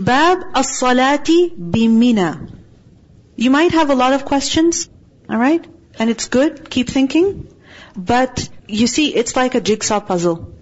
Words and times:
Bab 0.00 0.44
as-salati 0.54 1.54
bimina. 1.54 2.50
You 3.36 3.50
might 3.50 3.72
have 3.72 3.90
a 3.90 3.94
lot 3.94 4.14
of 4.14 4.24
questions, 4.24 4.88
alright? 5.30 5.66
And 5.98 6.08
it's 6.08 6.28
good, 6.28 6.70
keep 6.70 6.88
thinking. 6.88 7.52
But 7.94 8.48
you 8.66 8.86
see, 8.86 9.14
it's 9.14 9.36
like 9.36 9.54
a 9.54 9.60
jigsaw 9.60 10.00
puzzle. 10.00 10.54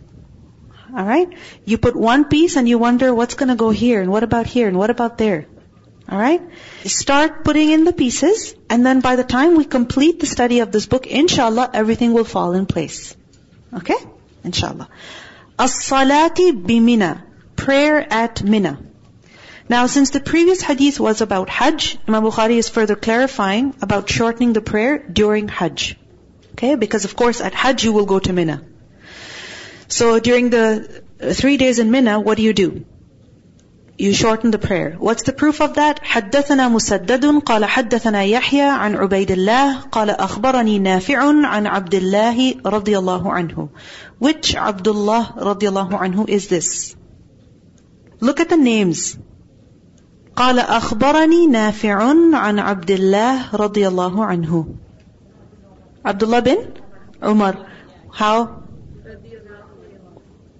Alright? 0.93 1.35
You 1.65 1.79
put 1.79 1.95
one 1.95 2.25
piece 2.25 2.57
and 2.57 2.69
you 2.69 2.79
wonder 2.79 3.15
what's 3.15 3.35
gonna 3.35 3.55
go 3.55 3.71
here, 3.71 4.01
and 4.01 4.11
what 4.11 4.25
about 4.25 4.47
here, 4.47 4.67
and 4.67 4.77
what 4.77 4.91
about 4.91 5.19
there. 5.19 5.47
Alright? 6.11 6.43
Start 6.85 7.45
putting 7.45 7.71
in 7.71 7.85
the 7.85 7.93
pieces, 7.93 8.57
and 8.69 8.85
then 8.85 9.01
by 9.01 9.15
the 9.15 9.25
time 9.25 9.57
we 9.57 9.65
complete 9.65 10.19
the 10.19 10.27
study 10.27 10.61
of 10.61 10.73
this 10.73 10.87
book, 10.87 11.07
inshallah, 11.07 11.71
everything 11.75 12.13
will 12.13 12.25
fall 12.25 12.55
in 12.55 12.67
place. 12.67 13.17
Okay? 13.73 14.03
Inshallah. 14.43 14.89
As-salati 15.59 16.51
bimina. 16.53 17.23
Prayer 17.55 18.05
at 18.11 18.43
Mina. 18.43 18.79
Now, 19.70 19.88
since 19.88 20.10
the 20.10 20.20
previous 20.20 20.62
hadith 20.62 21.00
was 21.00 21.22
about 21.22 21.50
Hajj, 21.50 21.98
Imam 22.08 22.24
Bukhari 22.24 22.58
is 22.58 22.70
further 22.70 22.96
clarifying 22.96 23.74
about 23.82 24.10
shortening 24.10 24.54
the 24.54 24.62
prayer 24.62 24.98
during 24.98 25.48
Hajj. 25.48 25.98
Okay? 26.54 26.76
Because 26.76 27.06
of 27.06 27.16
course 27.16 27.40
at 27.42 27.54
Hajj 27.54 27.84
you 27.84 27.94
will 27.94 28.06
go 28.06 28.20
to 28.20 28.34
Mina. 28.34 28.62
So 29.88 30.20
during 30.20 30.50
the 30.50 31.04
three 31.34 31.58
days 31.58 31.80
in 31.80 31.92
Mina, 31.92 32.20
what 32.20 32.38
do 32.38 32.44
you 32.44 32.54
do? 32.54 32.86
You 33.98 34.12
shorten 34.12 34.52
the 34.52 34.58
prayer. 34.58 34.96
What's 34.98 35.24
the 35.24 35.34
proof 35.34 35.62
of 35.62 35.76
that? 35.76 36.00
حدثنا 36.02 36.68
مسدد 36.68 37.44
قال 37.44 37.66
حدثنا 37.66 38.24
يحيى 38.24 38.62
عن 38.62 38.96
عبيد 38.96 39.32
الله 39.32 39.82
قال 39.92 40.10
أخبرني 40.10 40.80
نافع 40.80 41.18
عن 41.46 41.68
عبد 41.68 41.96
الله 41.96 42.56
رضي 42.66 42.98
الله 42.98 43.32
عنه. 43.32 43.70
Which 44.20 44.56
Abdullah 44.56 45.36
رضي 45.38 45.70
الله 45.70 45.90
عنه 45.92 46.28
is 46.28 46.48
this? 46.48 46.96
Look 48.20 48.40
at 48.40 48.50
the 48.50 48.58
names. 48.58 49.16
قال 50.38 50.60
أخبرني 50.60 51.48
نافع 51.48 52.04
عن 52.36 52.60
عبد 52.60 52.92
الله 52.92 53.56
رضي 53.56 53.88
الله 53.88 54.26
عنه. 54.26 54.66
Abdullah 56.06 56.42
bin 56.42 56.74
Umar. 57.24 57.56
How? 58.12 58.64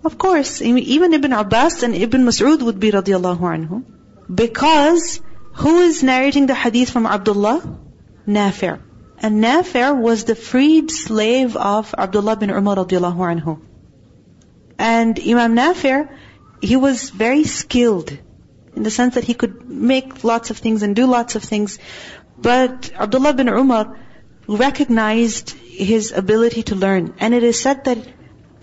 Of 0.06 0.18
course, 0.18 0.62
even 0.62 1.14
Ibn 1.14 1.34
Abbas 1.34 1.84
and 1.84 1.96
Ibn 1.96 2.26
Mas'ud 2.26 2.62
would 2.62 2.80
be 2.80 2.92
radiallahu 2.92 3.40
anhu. 3.40 3.84
Because 4.34 5.22
who 5.54 5.80
is 5.80 6.04
narrating 6.04 6.46
the 6.46 6.54
hadith 6.54 6.90
from 6.90 7.06
Abdullah? 7.06 7.62
Nafi'. 8.28 8.80
And 9.20 9.44
Nafi' 9.44 9.98
was 9.98 10.26
the 10.26 10.36
freed 10.36 10.92
slave 10.92 11.56
of 11.56 11.96
Abdullah 11.98 12.36
bin 12.36 12.50
Umar 12.52 12.76
radiallahu 12.76 13.24
anhu. 13.34 13.62
And 14.78 15.20
Imam 15.20 15.56
Nafi', 15.56 16.10
he 16.62 16.76
was 16.76 17.10
very 17.10 17.44
skilled 17.44 18.18
in 18.79 18.85
the 18.85 18.91
sense 18.91 19.17
that 19.17 19.25
he 19.25 19.35
could 19.35 19.69
make 19.69 20.25
lots 20.25 20.51
of 20.51 20.59
things 20.65 20.83
and 20.83 20.97
do 20.97 21.07
lots 21.07 21.35
of 21.35 21.43
things. 21.43 21.79
But 22.49 22.91
Abdullah 23.07 23.35
bin 23.35 23.49
Umar 23.49 23.99
recognized 24.47 25.51
his 25.51 26.13
ability 26.13 26.63
to 26.71 26.77
learn. 26.77 27.15
And 27.19 27.35
it 27.35 27.43
is 27.43 27.61
said 27.61 27.85
that 27.85 27.99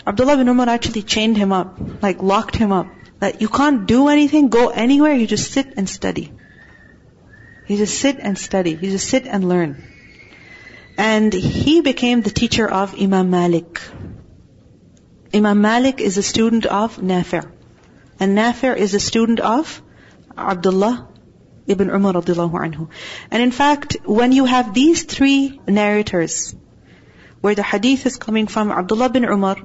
Abdullah 0.08 0.38
bin 0.38 0.48
Umar 0.48 0.70
actually 0.70 1.04
chained 1.04 1.38
him 1.38 1.52
up, 1.52 1.78
like 2.02 2.24
locked 2.24 2.56
him 2.56 2.72
up. 2.72 2.88
That 3.20 3.42
you 3.42 3.50
can't 3.50 3.86
do 3.88 4.08
anything, 4.08 4.50
go 4.50 4.70
anywhere, 4.70 5.14
you 5.14 5.28
just 5.28 5.52
sit 5.52 5.74
and 5.78 5.90
study. 5.90 6.32
You 7.68 7.78
just 7.78 8.00
sit 8.00 8.20
and 8.20 8.38
study. 8.38 8.72
You 8.72 8.92
just 8.92 9.10
sit 9.10 9.26
and 9.26 9.50
learn. 9.50 9.84
And 10.98 11.34
he 11.34 11.82
became 11.82 12.22
the 12.22 12.36
teacher 12.42 12.70
of 12.82 13.00
Imam 13.08 13.30
Malik. 13.30 13.82
Imam 15.34 15.62
Malik 15.62 16.00
is 16.00 16.18
a 16.18 16.24
student 16.24 16.66
of 16.66 16.98
Nafi'. 16.98 17.52
And 18.20 18.38
Nafi' 18.38 18.78
is 18.78 18.94
a 18.94 19.00
student 19.00 19.42
of 19.42 19.82
Abdullah 20.38 21.08
ibn 21.68 21.90
Umar 21.90 22.14
radiallahu 22.14 22.54
anhu. 22.54 22.90
And 23.32 23.42
in 23.42 23.52
fact, 23.52 23.98
when 24.06 24.32
you 24.32 24.46
have 24.46 24.74
these 24.74 25.04
three 25.04 25.60
narrators, 25.68 26.56
where 27.42 27.56
the 27.56 27.64
hadith 27.64 28.06
is 28.06 28.18
coming 28.18 28.48
from 28.48 28.72
Abdullah 28.72 29.10
bin 29.10 29.26
Umar, 29.26 29.58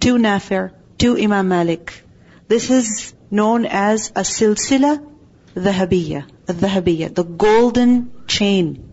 to 0.00 0.16
Nafi', 0.16 0.70
to 0.98 1.16
Imam 1.16 1.48
Malik. 1.48 2.02
This 2.46 2.70
is 2.70 3.14
known 3.30 3.64
as 3.64 4.10
a 4.10 4.20
silsila 4.20 4.92
dhahabiyya, 5.54 6.26
dhahabiyya, 6.46 7.14
the 7.14 7.24
golden 7.24 8.12
chain. 8.26 8.90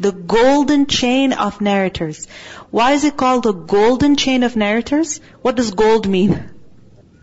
The 0.00 0.12
golden 0.12 0.86
chain 0.86 1.32
of 1.32 1.60
narrators. 1.60 2.26
Why 2.70 2.92
is 2.92 3.04
it 3.04 3.16
called 3.16 3.44
the 3.44 3.52
golden 3.52 4.16
chain 4.16 4.42
of 4.42 4.56
narrators? 4.56 5.20
What 5.40 5.56
does 5.56 5.70
gold 5.70 6.08
mean? 6.08 6.51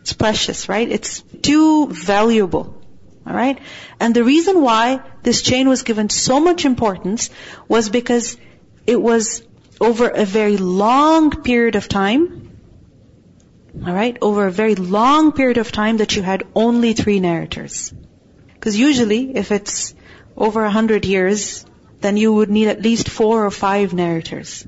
It's 0.01 0.13
precious, 0.13 0.69
right? 0.69 0.89
It's 0.89 1.21
too 1.41 1.87
valuable. 1.87 2.75
Alright? 3.27 3.59
And 3.99 4.15
the 4.15 4.23
reason 4.23 4.61
why 4.61 5.01
this 5.23 5.41
chain 5.41 5.69
was 5.69 5.83
given 5.83 6.09
so 6.09 6.39
much 6.39 6.65
importance 6.65 7.29
was 7.67 7.89
because 7.89 8.37
it 8.87 9.01
was 9.01 9.43
over 9.79 10.07
a 10.09 10.25
very 10.25 10.57
long 10.57 11.29
period 11.43 11.75
of 11.75 11.87
time 11.87 12.49
Alright? 13.77 14.17
Over 14.21 14.47
a 14.47 14.51
very 14.51 14.75
long 14.75 15.31
period 15.31 15.57
of 15.57 15.71
time 15.71 15.97
that 15.97 16.15
you 16.15 16.21
had 16.21 16.43
only 16.55 16.93
three 16.93 17.19
narrators. 17.19 17.93
Because 18.53 18.77
usually, 18.77 19.35
if 19.35 19.51
it's 19.51 19.93
over 20.35 20.65
a 20.65 20.71
hundred 20.71 21.05
years, 21.05 21.65
then 22.01 22.17
you 22.17 22.33
would 22.33 22.49
need 22.49 22.67
at 22.67 22.81
least 22.81 23.09
four 23.09 23.45
or 23.45 23.51
five 23.51 23.93
narrators. 23.93 24.65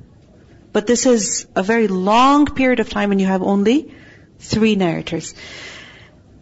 But 0.71 0.87
this 0.87 1.05
is 1.05 1.47
a 1.55 1.63
very 1.63 1.87
long 1.87 2.45
period 2.45 2.79
of 2.79 2.89
time 2.89 3.11
and 3.11 3.19
you 3.19 3.27
have 3.27 3.41
only 3.41 3.93
three 4.40 4.76
narrators. 4.76 5.34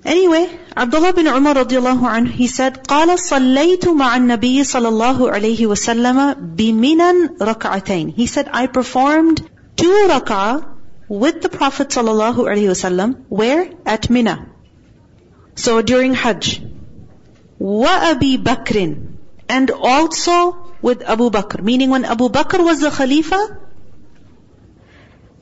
Anyway, 0.05 0.47
Abdullah 0.77 1.15
bin 1.15 1.27
Umar 1.27 1.55
radiallahu 1.55 2.05
anhu, 2.17 2.29
he 2.29 2.47
said, 2.47 2.87
قال 2.87 3.19
صليت 3.19 3.89
مع 3.89 4.17
النبي 4.17 4.65
صلى 4.65 4.89
الله 4.89 5.31
عليه 5.31 5.67
وسلم 5.67 6.35
بمنا 6.57 7.37
ركعتين. 7.41 8.15
He 8.15 8.27
said, 8.27 8.51
I 8.53 8.67
performed 8.67 9.41
two 9.77 10.07
rak'ah 10.11 10.75
with 11.09 11.41
the 11.43 11.49
Prophet 11.49 11.89
ﷺ, 11.89 13.25
where? 13.29 13.71
At 13.87 14.11
Mina. 14.11 14.47
So 15.55 15.81
during 15.83 16.15
Hajj. 16.15 16.63
وَأَبِي 17.61 18.43
بَكْرٍ 18.43 19.17
And 19.49 19.71
also 19.71 20.57
with 20.83 21.03
Abu 21.03 21.31
Bakr. 21.31 21.63
Meaning 21.63 21.91
when 21.91 22.05
Abu 22.05 22.29
Bakr 22.29 22.63
was 22.63 22.81
the 22.81 22.91
Khalifa, 22.91 23.59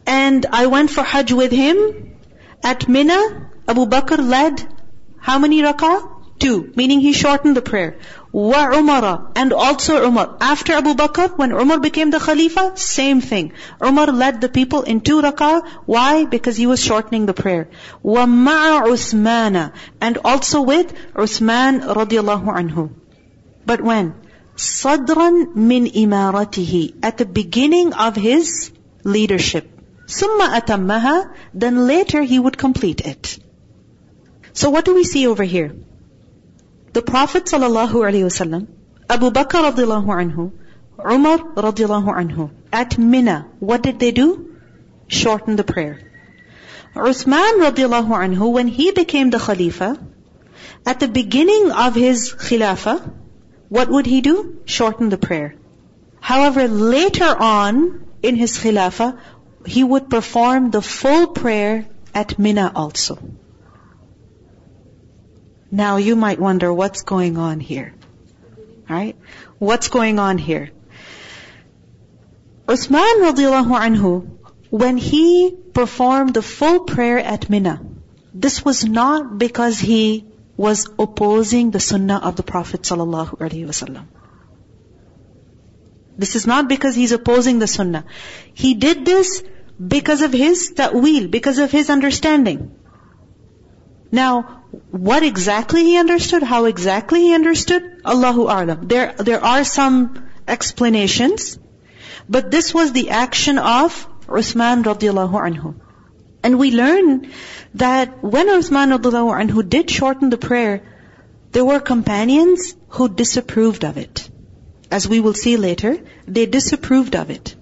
and 0.07 0.47
I 0.47 0.67
went 0.67 0.91
for 0.91 1.03
Hajj 1.03 1.33
with 1.33 1.53
him, 1.53 2.16
at 2.64 2.88
Mina, 2.88 3.50
Abu 3.68 3.86
Bakr 3.86 4.18
led 4.18 4.66
how 5.20 5.40
many 5.40 5.62
rak'ah? 5.62 6.14
Two. 6.40 6.72
Meaning 6.76 7.00
he 7.00 7.14
shortened 7.14 7.58
the 7.58 7.64
prayer 7.64 7.98
wa 8.38 8.70
Umar 8.72 9.32
and 9.36 9.54
also 9.54 10.06
Umar. 10.06 10.38
After 10.40 10.74
Abu 10.74 10.94
Bakr, 10.94 11.38
when 11.38 11.52
Umar 11.52 11.80
became 11.80 12.12
the 12.12 12.20
Khalifa, 12.20 12.78
same 12.78 13.22
thing. 13.22 13.54
Umar 13.84 14.08
led 14.08 14.42
the 14.42 14.50
people 14.50 14.84
in 14.84 15.02
two 15.02 15.22
rak'ah. 15.22 15.68
Why? 15.86 16.26
Because 16.26 16.56
he 16.56 16.68
was 16.68 16.84
shortening 16.84 17.26
the 17.26 17.34
prayer. 17.34 17.70
Wa 18.04 18.26
ma'a 18.26 18.84
Uthmana 18.94 19.74
and 20.02 20.20
also 20.24 20.62
with 20.62 20.94
Uthman 21.16 21.82
radiallahu 21.82 22.54
anhu. 22.62 22.92
But 23.66 23.82
when? 23.82 24.14
Sadran 24.56 25.56
min 25.56 25.86
imaratihi 25.86 27.00
at 27.04 27.18
the 27.18 27.26
beginning 27.26 27.94
of 27.94 28.16
his 28.16 28.72
leadership. 29.04 29.77
Summa 30.08 30.50
atammaha, 30.60 31.34
then 31.54 31.86
later 31.86 32.22
he 32.24 32.40
would 32.40 32.58
complete 32.58 33.02
it. 33.02 33.38
So 34.54 34.70
what 34.70 34.86
do 34.86 34.96
we 34.96 35.04
see 35.04 35.28
over 35.28 35.44
here? 35.44 35.76
The 36.94 37.02
Prophet 37.02 37.44
ﷺ, 37.46 38.68
Abu 39.10 39.32
Bakr 39.32 39.72
radiallahu 39.72 40.08
anhu, 40.22 40.52
Umar 40.98 41.38
radiallahu 41.38 42.16
anhu, 42.22 42.50
at 42.72 42.98
Mina, 42.98 43.48
what 43.60 43.84
did 43.84 44.00
they 44.00 44.12
do? 44.12 44.56
Shorten 45.08 45.58
the 45.58 45.66
prayer. 45.66 46.00
Uthman 46.96 47.60
radiallahu 47.66 48.18
anhu, 48.24 48.52
when 48.52 48.68
he 48.68 48.92
became 48.92 49.30
the 49.30 49.40
Khalifa, 49.40 50.00
at 50.86 51.02
the 51.02 51.08
beginning 51.10 51.72
of 51.72 51.96
his 51.96 52.34
Khilafah, 52.34 53.14
what 53.68 53.90
would 53.90 54.06
he 54.06 54.22
do? 54.22 54.62
Shorten 54.66 55.10
the 55.10 55.18
prayer. 55.18 55.56
However, 56.22 56.68
later 56.68 57.36
on 57.38 58.06
in 58.24 58.36
his 58.36 58.58
Khilafah, 58.58 59.20
he 59.68 59.84
would 59.84 60.10
perform 60.10 60.72
the 60.72 60.82
full 60.82 61.28
prayer 61.28 61.86
at 62.16 62.40
Mina 62.40 62.72
also. 62.74 63.20
Now 65.70 65.98
you 65.98 66.16
might 66.16 66.40
wonder 66.40 66.74
what's 66.74 67.02
going 67.04 67.38
on 67.38 67.60
here. 67.60 67.94
Right? 68.90 69.18
What's 69.60 69.90
going 69.90 70.20
on 70.20 70.38
here? 70.38 70.70
Uthman 72.68 73.20
radiallahu 73.26 73.76
anhu, 73.88 74.14
when 74.70 74.96
he 74.98 75.54
performed 75.74 76.34
the 76.34 76.42
full 76.42 76.80
prayer 76.92 77.20
at 77.20 77.50
Mina, 77.50 77.82
this 78.34 78.64
was 78.64 78.86
not 78.86 79.38
because 79.38 79.80
he 79.80 80.26
was 80.56 80.88
opposing 80.98 81.72
the 81.72 81.80
sunnah 81.80 82.22
of 82.30 82.38
the 82.38 82.44
Prophet 82.44 82.82
sallallahu 82.84 83.38
alaihi 83.38 83.68
wasallam. 83.74 84.08
This 86.18 86.36
is 86.36 86.48
not 86.48 86.68
because 86.70 86.96
he's 86.96 87.12
opposing 87.12 87.60
the 87.60 87.68
sunnah. 87.68 88.06
He 88.54 88.74
did 88.74 89.06
this 89.06 89.44
because 89.86 90.22
of 90.22 90.34
his 90.34 90.72
ta'wil, 90.72 91.28
because 91.28 91.60
of 91.60 91.72
his 91.72 91.90
understanding. 91.90 92.72
Now, 94.12 94.64
what 94.92 95.24
exactly 95.24 95.84
he 95.84 95.98
understood, 95.98 96.44
how 96.44 96.66
exactly 96.66 97.22
he 97.22 97.34
understood, 97.34 98.02
Allahu 98.06 98.46
A'lam. 98.46 98.88
There, 98.88 99.14
there 99.18 99.44
are 99.44 99.64
some 99.64 100.28
explanations, 100.48 101.60
but 102.30 102.50
this 102.52 102.74
was 102.74 102.92
the 102.94 103.10
action 103.10 103.58
of 103.58 104.08
Uthman 104.28 104.84
radiallahu 104.84 105.34
anhu. 105.34 105.76
And 106.44 106.58
we 106.60 106.72
learn 106.72 107.32
that 107.76 108.24
when 108.24 108.48
Uthman 108.48 108.98
radiallahu 108.98 109.50
anhu 109.50 109.68
did 109.68 109.90
shorten 109.90 110.30
the 110.30 110.38
prayer, 110.38 110.82
there 111.52 111.66
were 111.66 111.80
companions 111.80 112.76
who 112.90 113.10
disapproved 113.10 113.84
of 113.84 113.98
it. 113.98 114.30
As 114.90 115.08
we 115.08 115.20
will 115.20 115.34
see 115.34 115.58
later, 115.58 116.00
they 116.26 116.46
disapproved 116.46 117.16
of 117.16 117.30
it. 117.30 117.56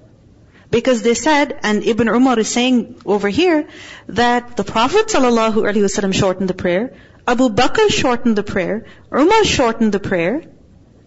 Because 0.76 1.02
they 1.04 1.14
said, 1.14 1.58
and 1.64 1.86
Ibn 1.92 2.10
Umar 2.10 2.38
is 2.38 2.50
saying 2.50 2.78
over 3.06 3.30
here, 3.30 3.60
that 4.08 4.58
the 4.58 4.66
Prophet 4.66 5.08
ﷺ 5.08 6.14
shortened 6.14 6.50
the 6.50 6.54
prayer, 6.54 6.94
Abu 7.26 7.48
Bakr 7.60 7.90
shortened 7.90 8.36
the 8.36 8.44
prayer, 8.44 8.86
Umar 9.22 9.46
shortened 9.46 9.94
the 9.94 10.02
prayer, 10.02 10.44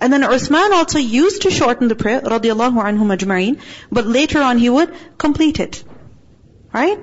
and 0.00 0.10
then 0.10 0.22
Uthman 0.22 0.70
also 0.78 0.98
used 0.98 1.42
to 1.42 1.50
shorten 1.50 1.88
the 1.88 1.96
prayer, 1.96 2.22
radiallahu 2.22 2.82
anhum 2.88 3.14
ajma'in, 3.18 3.60
but 3.92 4.06
later 4.06 4.40
on 4.40 4.56
he 4.56 4.70
would 4.70 4.94
complete 5.18 5.60
it. 5.60 5.84
Right? 6.72 6.98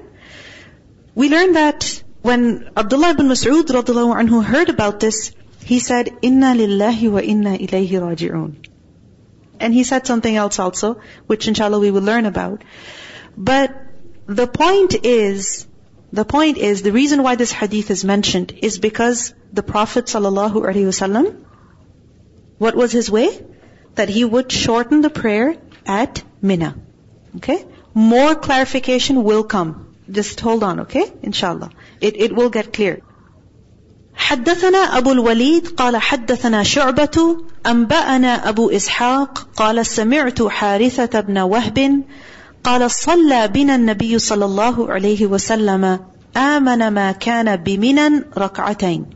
We 1.13 1.29
learned 1.29 1.55
that 1.55 2.03
when 2.23 2.69
Abdullah 2.75 3.11
ibn 3.11 3.27
Mas'ud 3.27 3.75
radiallahu 3.79 4.21
anhu 4.23 4.43
heard 4.43 4.69
about 4.69 4.99
this, 4.99 5.33
he 5.63 5.77
said, 5.77 6.09
Inna 6.23 6.55
lillahi 6.63 7.11
wa 7.11 7.19
inna 7.19 7.59
ilayhi 7.59 8.01
raji'un. 8.07 8.74
And 9.59 9.73
he 9.73 9.83
said 9.83 10.05
something 10.07 10.35
else 10.35 10.59
also, 10.59 11.01
which 11.27 11.47
inshallah 11.47 11.79
we 11.79 11.91
will 11.91 12.01
learn 12.01 12.25
about. 12.25 12.63
But 13.37 13.75
the 14.25 14.47
point 14.47 15.05
is, 15.05 15.67
the 16.11 16.25
point 16.25 16.57
is, 16.57 16.81
the 16.81 16.91
reason 16.91 17.23
why 17.23 17.35
this 17.35 17.51
hadith 17.51 17.91
is 17.91 18.03
mentioned 18.03 18.53
is 18.61 18.79
because 18.79 19.33
the 19.53 19.63
Prophet 19.63 20.05
wasallam, 20.05 21.45
what 22.57 22.75
was 22.75 22.91
his 22.91 23.09
way? 23.11 23.29
That 23.95 24.09
he 24.09 24.25
would 24.25 24.51
shorten 24.51 25.01
the 25.01 25.09
prayer 25.09 25.57
at 25.85 26.23
Mina. 26.41 26.75
Okay? 27.37 27.65
More 27.93 28.35
clarification 28.35 29.23
will 29.23 29.43
come. 29.43 29.95
Just 30.09 30.39
hold 30.39 30.63
on, 30.63 30.81
okay? 30.81 31.11
Inshallah. 31.21 31.71
It, 31.99 32.17
it 32.17 32.35
will 32.35 32.49
get 32.49 32.71
clear. 32.73 33.01
حدثنا 34.30 34.78
أبو 34.78 35.12
الوليد 35.12 35.68
قال 35.68 35.96
حدثنا 35.96 36.62
شعبة 36.62 37.36
أنبأنا 37.66 38.48
أبو 38.48 38.70
إسحاق 38.70 39.48
قال 39.56 39.86
سمعت 39.86 40.42
حارثة 40.42 41.20
بن 41.20 41.38
وهب 41.38 42.02
قال 42.64 42.90
صلى 42.90 43.48
بنا 43.48 43.74
النبي 43.74 44.18
صلى 44.18 44.44
الله 44.44 44.92
عليه 44.92 45.26
وسلم 45.26 46.00
آمن 46.36 46.88
ما 46.88 47.12
كان 47.12 47.56
بمنا 47.56 48.24
ركعتين 48.38 49.06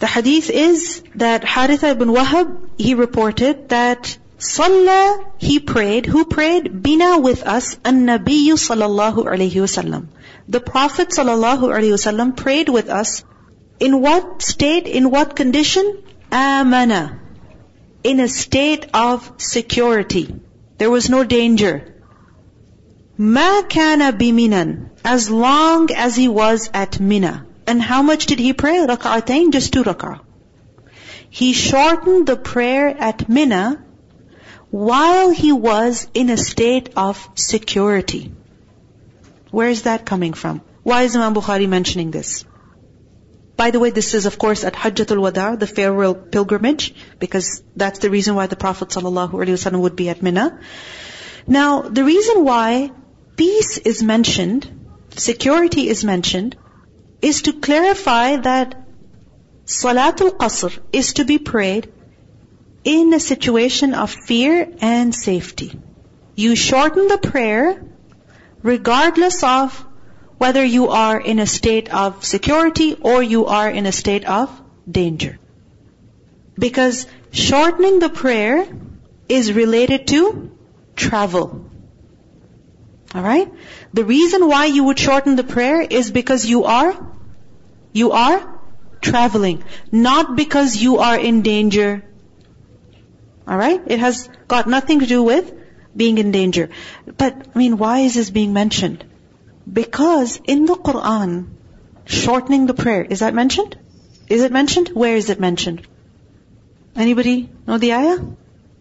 The 0.00 0.06
hadith 0.06 0.50
is 0.50 1.02
that 1.14 1.42
Haritha 1.42 1.92
ibn 1.92 2.08
Wahab, 2.08 2.48
he 2.76 2.94
reported 2.94 3.68
that 3.68 4.18
Salah, 4.38 5.24
he 5.38 5.60
prayed. 5.60 6.06
Who 6.06 6.24
prayed? 6.24 6.82
Bina 6.82 7.18
with 7.18 7.44
us, 7.44 7.78
an-Nabiyyu 7.84 8.56
sallallahu 8.64 9.24
alayhi 9.24 9.62
wasallam. 9.66 10.08
The 10.48 10.60
Prophet 10.60 11.08
sallallahu 11.10 11.70
alayhi 11.76 11.94
wasallam 11.98 12.36
prayed 12.36 12.68
with 12.68 12.90
us 12.90 13.24
in 13.79 14.01
what 14.01 14.41
state, 14.41 14.87
in 14.87 15.09
what 15.09 15.35
condition? 15.35 16.03
Amana. 16.31 17.19
In 18.03 18.19
a 18.19 18.27
state 18.27 18.87
of 18.93 19.31
security. 19.37 20.35
There 20.77 20.89
was 20.89 21.09
no 21.09 21.23
danger. 21.23 21.95
Ma 23.17 23.61
kana 23.63 24.13
biminan. 24.13 24.89
As 25.03 25.29
long 25.29 25.89
as 25.91 26.15
he 26.15 26.27
was 26.27 26.69
at 26.73 26.99
Mina. 26.99 27.45
And 27.67 27.81
how 27.81 28.01
much 28.01 28.25
did 28.25 28.39
he 28.39 28.53
pray? 28.53 28.77
Rak'atain, 28.85 29.51
just 29.51 29.73
two 29.73 29.83
rak'ah. 29.83 30.21
He 31.29 31.53
shortened 31.53 32.27
the 32.27 32.35
prayer 32.35 32.87
at 32.87 33.29
Mina 33.29 33.83
while 34.71 35.29
he 35.29 35.51
was 35.51 36.07
in 36.13 36.29
a 36.29 36.37
state 36.37 36.89
of 36.95 37.27
security. 37.35 38.31
Where 39.51 39.69
is 39.69 39.83
that 39.83 40.05
coming 40.05 40.33
from? 40.33 40.61
Why 40.83 41.03
is 41.03 41.15
Imam 41.15 41.33
Bukhari 41.33 41.67
mentioning 41.67 42.11
this? 42.11 42.45
By 43.59 43.71
the 43.71 43.79
way, 43.79 43.89
this 43.89 44.13
is 44.13 44.25
of 44.25 44.37
course 44.37 44.63
at 44.63 44.73
Hajjatul 44.73 45.19
Wada, 45.19 45.57
the 45.57 45.67
farewell 45.67 46.15
pilgrimage, 46.15 46.93
because 47.19 47.61
that's 47.75 47.99
the 47.99 48.09
reason 48.09 48.35
why 48.35 48.47
the 48.47 48.55
Prophet 48.55 48.87
ﷺ 48.87 49.79
would 49.81 49.97
be 49.97 50.07
at 50.07 50.21
Mina. 50.21 50.61
Now, 51.45 51.81
the 51.81 52.05
reason 52.05 52.45
why 52.45 52.91
peace 53.35 53.77
is 53.77 54.01
mentioned, 54.01 54.69
security 55.17 55.89
is 55.89 56.05
mentioned, 56.05 56.55
is 57.21 57.41
to 57.47 57.53
clarify 57.67 58.37
that 58.37 58.79
Salatul 59.65 60.31
Qasr 60.37 60.79
is 60.93 61.11
to 61.15 61.25
be 61.25 61.37
prayed 61.37 61.91
in 62.85 63.13
a 63.13 63.19
situation 63.19 63.93
of 63.93 64.09
fear 64.09 64.71
and 64.79 65.13
safety. 65.13 65.77
You 66.35 66.55
shorten 66.55 67.09
the 67.09 67.17
prayer 67.17 67.83
regardless 68.63 69.43
of 69.43 69.85
whether 70.39 70.63
you 70.63 70.87
are 70.89 71.19
in 71.19 71.39
a 71.39 71.45
state 71.45 71.93
of 71.93 72.25
security 72.25 72.95
or 72.99 73.21
you 73.21 73.45
are 73.45 73.69
in 73.69 73.85
a 73.85 73.91
state 73.91 74.25
of 74.25 74.49
danger. 74.99 75.37
Because 76.57 77.07
shortening 77.31 77.99
the 77.99 78.09
prayer 78.09 78.67
is 79.27 79.51
related 79.53 80.07
to 80.07 80.51
travel. 80.95 81.65
Alright? 83.13 83.51
The 83.93 84.05
reason 84.05 84.47
why 84.47 84.65
you 84.65 84.85
would 84.85 84.99
shorten 84.99 85.35
the 85.35 85.43
prayer 85.43 85.81
is 85.81 86.09
because 86.11 86.45
you 86.45 86.63
are, 86.63 86.95
you 87.91 88.11
are 88.11 88.59
traveling. 89.01 89.63
Not 89.91 90.35
because 90.35 90.75
you 90.77 90.97
are 90.99 91.19
in 91.19 91.41
danger. 91.41 92.03
Alright? 93.47 93.81
It 93.87 93.99
has 93.99 94.29
got 94.47 94.67
nothing 94.67 94.99
to 95.01 95.05
do 95.05 95.21
with 95.23 95.53
being 95.95 96.17
in 96.17 96.31
danger. 96.31 96.69
But, 97.17 97.47
I 97.53 97.57
mean, 97.57 97.77
why 97.77 97.99
is 97.99 98.13
this 98.13 98.29
being 98.29 98.53
mentioned? 98.53 99.08
Because 99.71 100.39
in 100.43 100.65
the 100.65 100.75
Quran, 100.75 101.47
shortening 102.05 102.65
the 102.65 102.73
prayer, 102.73 103.03
is 103.03 103.19
that 103.19 103.33
mentioned? 103.33 103.77
Is 104.27 104.41
it 104.41 104.51
mentioned? 104.51 104.89
Where 104.89 105.15
is 105.15 105.29
it 105.29 105.39
mentioned? 105.39 105.87
Anybody 106.95 107.49
know 107.67 107.77
the 107.77 107.93
ayah? 107.93 108.19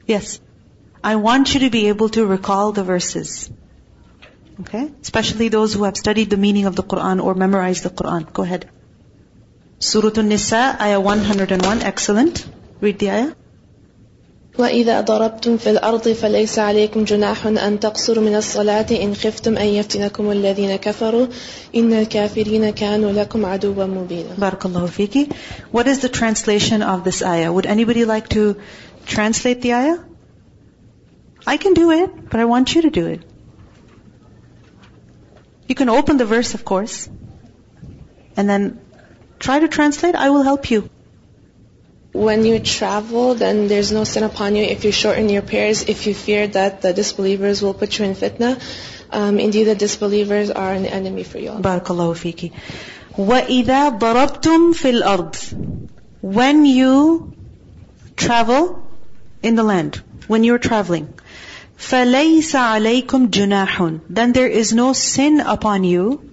Yes. 0.06 0.40
I 1.02 1.16
want 1.16 1.54
you 1.54 1.60
to 1.60 1.70
be 1.70 1.88
able 1.88 2.08
to 2.10 2.26
recall 2.26 2.72
the 2.72 2.84
verses. 2.84 3.50
Okay? 4.60 4.90
Especially 5.02 5.48
those 5.48 5.74
who 5.74 5.84
have 5.84 5.96
studied 5.96 6.30
the 6.30 6.36
meaning 6.36 6.66
of 6.66 6.74
the 6.74 6.82
Quran 6.82 7.22
or 7.22 7.34
memorized 7.34 7.84
the 7.84 7.90
Quran. 7.90 8.32
Go 8.32 8.42
ahead. 8.42 8.68
Surah 9.78 10.10
An-Nisa, 10.16 10.76
ayah 10.80 11.00
101. 11.00 11.82
Excellent. 11.82 12.44
Read 12.80 12.98
the 12.98 13.10
ayah. 13.10 13.34
وإذا 14.58 15.00
ضربتم 15.00 15.56
في 15.56 15.70
الأرض 15.70 16.08
فليس 16.08 16.58
عليكم 16.58 17.04
جناح 17.04 17.46
أن 17.46 17.80
تقصروا 17.80 18.24
من 18.24 18.34
الصلاة 18.36 18.86
إن 18.90 19.14
خفتم 19.14 19.56
أن 19.56 19.66
يفتنكم 19.66 20.30
الذين 20.30 20.76
كفروا 20.76 21.26
إن 21.76 21.92
الكافرين 21.92 22.70
كانوا 22.70 23.12
لكم 23.12 23.46
عدوا 23.46 23.84
مبينا 23.84 24.34
بارك 24.38 24.66
الله 24.66 24.86
فيكي. 24.86 25.28
What 25.72 25.86
is 25.86 26.00
the 26.00 26.08
translation 26.08 26.82
of 26.82 27.04
this 27.04 27.22
ayah? 27.22 27.52
Would 27.52 27.66
anybody 27.66 28.04
like 28.04 28.28
to 28.30 28.56
translate 29.06 29.62
the 29.62 29.74
ayah? 29.74 29.98
I 31.46 31.56
can 31.56 31.74
do 31.74 31.90
it, 31.90 32.10
but 32.30 32.40
I 32.40 32.44
want 32.44 32.74
you 32.74 32.82
to 32.82 32.90
do 32.90 33.06
it. 33.06 33.22
You 35.68 35.74
can 35.74 35.88
open 35.88 36.16
the 36.16 36.24
verse, 36.24 36.54
of 36.54 36.64
course, 36.64 37.08
and 38.36 38.48
then 38.48 38.80
try 39.38 39.60
to 39.60 39.68
translate. 39.68 40.14
I 40.14 40.30
will 40.30 40.42
help 40.42 40.70
you. 40.70 40.90
When 42.13 42.45
you 42.45 42.59
travel, 42.59 43.33
then 43.33 43.67
there's 43.67 43.91
no 43.91 44.03
sin 44.03 44.23
upon 44.23 44.55
you 44.55 44.63
if 44.63 44.85
you 44.85 44.91
shorten 44.91 45.29
your 45.29 45.41
prayers, 45.41 45.83
if 45.83 46.05
you 46.05 46.13
fear 46.13 46.47
that 46.47 46.81
the 46.81 46.93
disbelievers 46.93 47.61
will 47.61 47.73
put 47.73 47.97
you 47.97 48.05
in 48.05 48.13
fitna. 48.13 48.61
Um, 49.11 49.39
indeed, 49.39 49.63
the 49.63 49.75
disbelievers 49.75 50.51
are 50.51 50.73
an 50.73 50.85
enemy 50.85 51.23
for 51.23 51.39
you. 51.39 51.51
Barakallahu 51.51 52.13
fiki. 52.15 52.51
وَإِذَا 53.17 53.99
ضَرَبْتُمْ 53.99 54.73
فِي 54.73 55.01
الْأَرْضِ 55.01 55.89
When 56.21 56.65
you 56.65 57.33
travel 58.15 58.87
in 59.41 59.55
the 59.55 59.63
land, 59.63 60.01
when 60.27 60.43
you're 60.43 60.59
traveling, 60.59 61.13
فَلَيْسَ 61.77 62.53
عَلَيْكُمْ 62.55 63.29
جُنَاحٌ 63.29 64.01
Then 64.09 64.33
there 64.33 64.47
is 64.47 64.73
no 64.73 64.93
sin 64.93 65.39
upon 65.39 65.83
you 65.83 66.29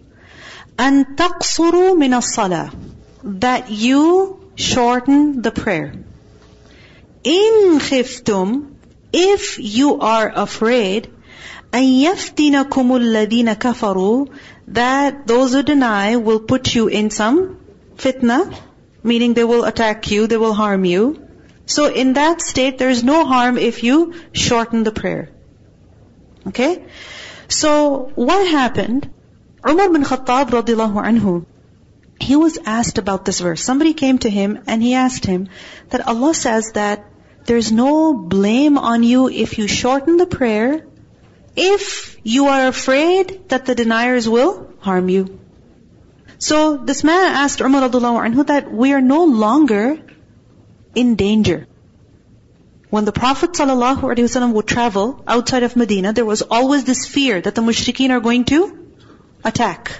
أَن 0.78 1.16
تَقْصُرُوا 1.16 1.94
مِنَ 1.94 2.14
الصَّلَاةِ 2.14 2.70
That 3.40 3.70
you 3.70 4.33
shorten 4.54 5.42
the 5.42 5.50
prayer. 5.50 5.92
In 7.22 7.78
khiftum, 7.78 8.74
if 9.12 9.58
you 9.58 10.00
are 10.00 10.30
afraid, 10.34 11.08
أن 11.72 11.82
يفتنكم 11.82 12.96
الذين 12.96 13.52
كفروا 13.52 14.26
that 14.68 15.26
those 15.26 15.52
who 15.52 15.62
deny 15.62 16.16
will 16.16 16.40
put 16.40 16.74
you 16.74 16.88
in 16.88 17.10
some 17.10 17.58
fitna, 17.96 18.54
meaning 19.02 19.34
they 19.34 19.44
will 19.44 19.64
attack 19.64 20.10
you, 20.10 20.26
they 20.26 20.36
will 20.36 20.54
harm 20.54 20.84
you. 20.84 21.26
So 21.66 21.86
in 21.86 22.14
that 22.14 22.42
state, 22.42 22.78
there 22.78 22.90
is 22.90 23.04
no 23.04 23.24
harm 23.24 23.58
if 23.58 23.82
you 23.84 24.14
shorten 24.32 24.82
the 24.82 24.90
prayer. 24.90 25.30
Okay? 26.48 26.84
So 27.48 28.10
what 28.14 28.46
happened? 28.46 29.08
Umar 29.68 29.90
bin 29.90 30.02
Khattab 30.02 30.50
radiallahu 30.50 31.04
anhu, 31.10 31.44
he 32.19 32.35
was 32.35 32.57
asked 32.65 32.97
about 32.97 33.25
this 33.25 33.39
verse. 33.39 33.61
Somebody 33.61 33.93
came 33.93 34.17
to 34.19 34.29
him 34.29 34.59
and 34.67 34.81
he 34.81 34.93
asked 34.93 35.25
him 35.25 35.49
that 35.89 36.07
Allah 36.07 36.33
says 36.33 36.71
that 36.73 37.05
there's 37.45 37.71
no 37.71 38.13
blame 38.13 38.77
on 38.77 39.03
you 39.03 39.29
if 39.29 39.57
you 39.57 39.67
shorten 39.67 40.17
the 40.17 40.25
prayer 40.25 40.85
if 41.55 42.17
you 42.23 42.47
are 42.47 42.67
afraid 42.67 43.49
that 43.49 43.65
the 43.65 43.75
deniers 43.75 44.27
will 44.27 44.73
harm 44.79 45.09
you. 45.09 45.39
So 46.37 46.77
this 46.77 47.03
man 47.03 47.33
asked 47.33 47.61
Umar 47.61 47.89
anhu 47.89 48.47
that 48.47 48.71
we 48.71 48.93
are 48.93 49.01
no 49.01 49.25
longer 49.25 49.97
in 50.93 51.15
danger. 51.15 51.67
When 52.89 53.05
the 53.05 53.11
Prophet 53.11 53.51
ﷺ 53.51 54.53
would 54.53 54.67
travel 54.67 55.23
outside 55.27 55.63
of 55.63 55.75
Medina, 55.75 56.13
there 56.13 56.25
was 56.25 56.41
always 56.41 56.83
this 56.83 57.07
fear 57.07 57.41
that 57.41 57.55
the 57.55 57.61
mushrikeen 57.61 58.11
are 58.11 58.19
going 58.19 58.45
to 58.45 58.59
attack. 59.43 59.91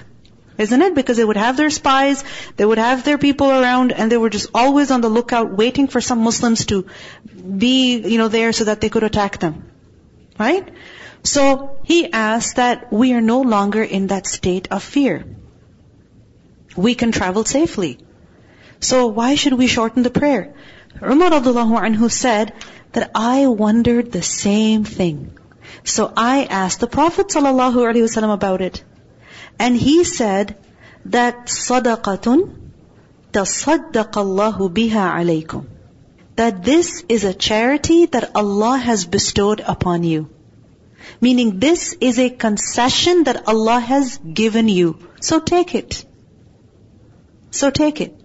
Isn't 0.58 0.82
it? 0.82 0.94
Because 0.94 1.16
they 1.16 1.24
would 1.24 1.36
have 1.36 1.56
their 1.56 1.70
spies, 1.70 2.24
they 2.56 2.64
would 2.64 2.78
have 2.78 3.04
their 3.04 3.18
people 3.18 3.50
around, 3.50 3.92
and 3.92 4.10
they 4.10 4.16
were 4.16 4.30
just 4.30 4.50
always 4.54 4.90
on 4.90 5.00
the 5.00 5.08
lookout 5.08 5.52
waiting 5.52 5.86
for 5.86 6.00
some 6.00 6.20
Muslims 6.20 6.66
to 6.66 6.86
be, 7.64 7.98
you 7.98 8.18
know, 8.18 8.28
there 8.28 8.52
so 8.52 8.64
that 8.64 8.80
they 8.80 8.88
could 8.88 9.02
attack 9.02 9.38
them. 9.38 9.70
Right? 10.38 10.68
So, 11.22 11.78
he 11.82 12.12
asked 12.12 12.56
that 12.56 12.92
we 12.92 13.12
are 13.12 13.20
no 13.20 13.40
longer 13.42 13.82
in 13.82 14.08
that 14.08 14.26
state 14.26 14.68
of 14.70 14.82
fear. 14.82 15.24
We 16.76 16.94
can 16.94 17.12
travel 17.12 17.44
safely. 17.44 17.98
So 18.80 19.06
why 19.06 19.34
should 19.34 19.54
we 19.54 19.66
shorten 19.66 20.02
the 20.02 20.10
prayer? 20.10 20.54
Umar 21.02 21.30
anhu 21.30 22.10
said 22.10 22.52
that 22.92 23.10
I 23.14 23.46
wondered 23.46 24.12
the 24.12 24.22
same 24.22 24.84
thing. 24.84 25.36
So 25.84 26.12
I 26.16 26.44
asked 26.44 26.80
the 26.80 26.86
Prophet 26.86 27.28
ﷺ 27.28 28.32
about 28.32 28.60
it. 28.60 28.84
And 29.58 29.76
he 29.76 30.04
said 30.04 30.56
that 31.06 31.46
sadaqatun 31.46 32.70
tasaddaq 33.32 34.16
Allahu 34.16 34.68
biha 34.68 35.06
alaykum. 35.20 35.66
That 36.36 36.62
this 36.64 37.04
is 37.08 37.24
a 37.24 37.32
charity 37.32 38.06
that 38.06 38.30
Allah 38.34 38.76
has 38.76 39.06
bestowed 39.06 39.60
upon 39.60 40.04
you. 40.04 40.28
Meaning 41.20 41.58
this 41.60 41.96
is 42.00 42.18
a 42.18 42.28
concession 42.28 43.24
that 43.24 43.48
Allah 43.48 43.78
has 43.80 44.18
given 44.18 44.68
you. 44.68 44.98
So 45.20 45.40
take 45.40 45.74
it. 45.74 46.04
So 47.50 47.70
take 47.70 48.00
it. 48.00 48.20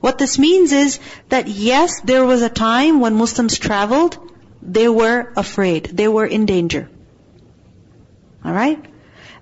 What 0.00 0.16
this 0.16 0.38
means 0.38 0.72
is 0.72 0.98
that 1.28 1.48
yes, 1.48 2.00
there 2.00 2.24
was 2.24 2.42
a 2.42 2.48
time 2.48 3.00
when 3.00 3.16
Muslims 3.16 3.58
traveled, 3.58 4.16
they 4.62 4.88
were 4.88 5.32
afraid, 5.36 5.84
they 5.84 6.08
were 6.08 6.24
in 6.24 6.46
danger. 6.46 6.88
Alright? 8.44 8.89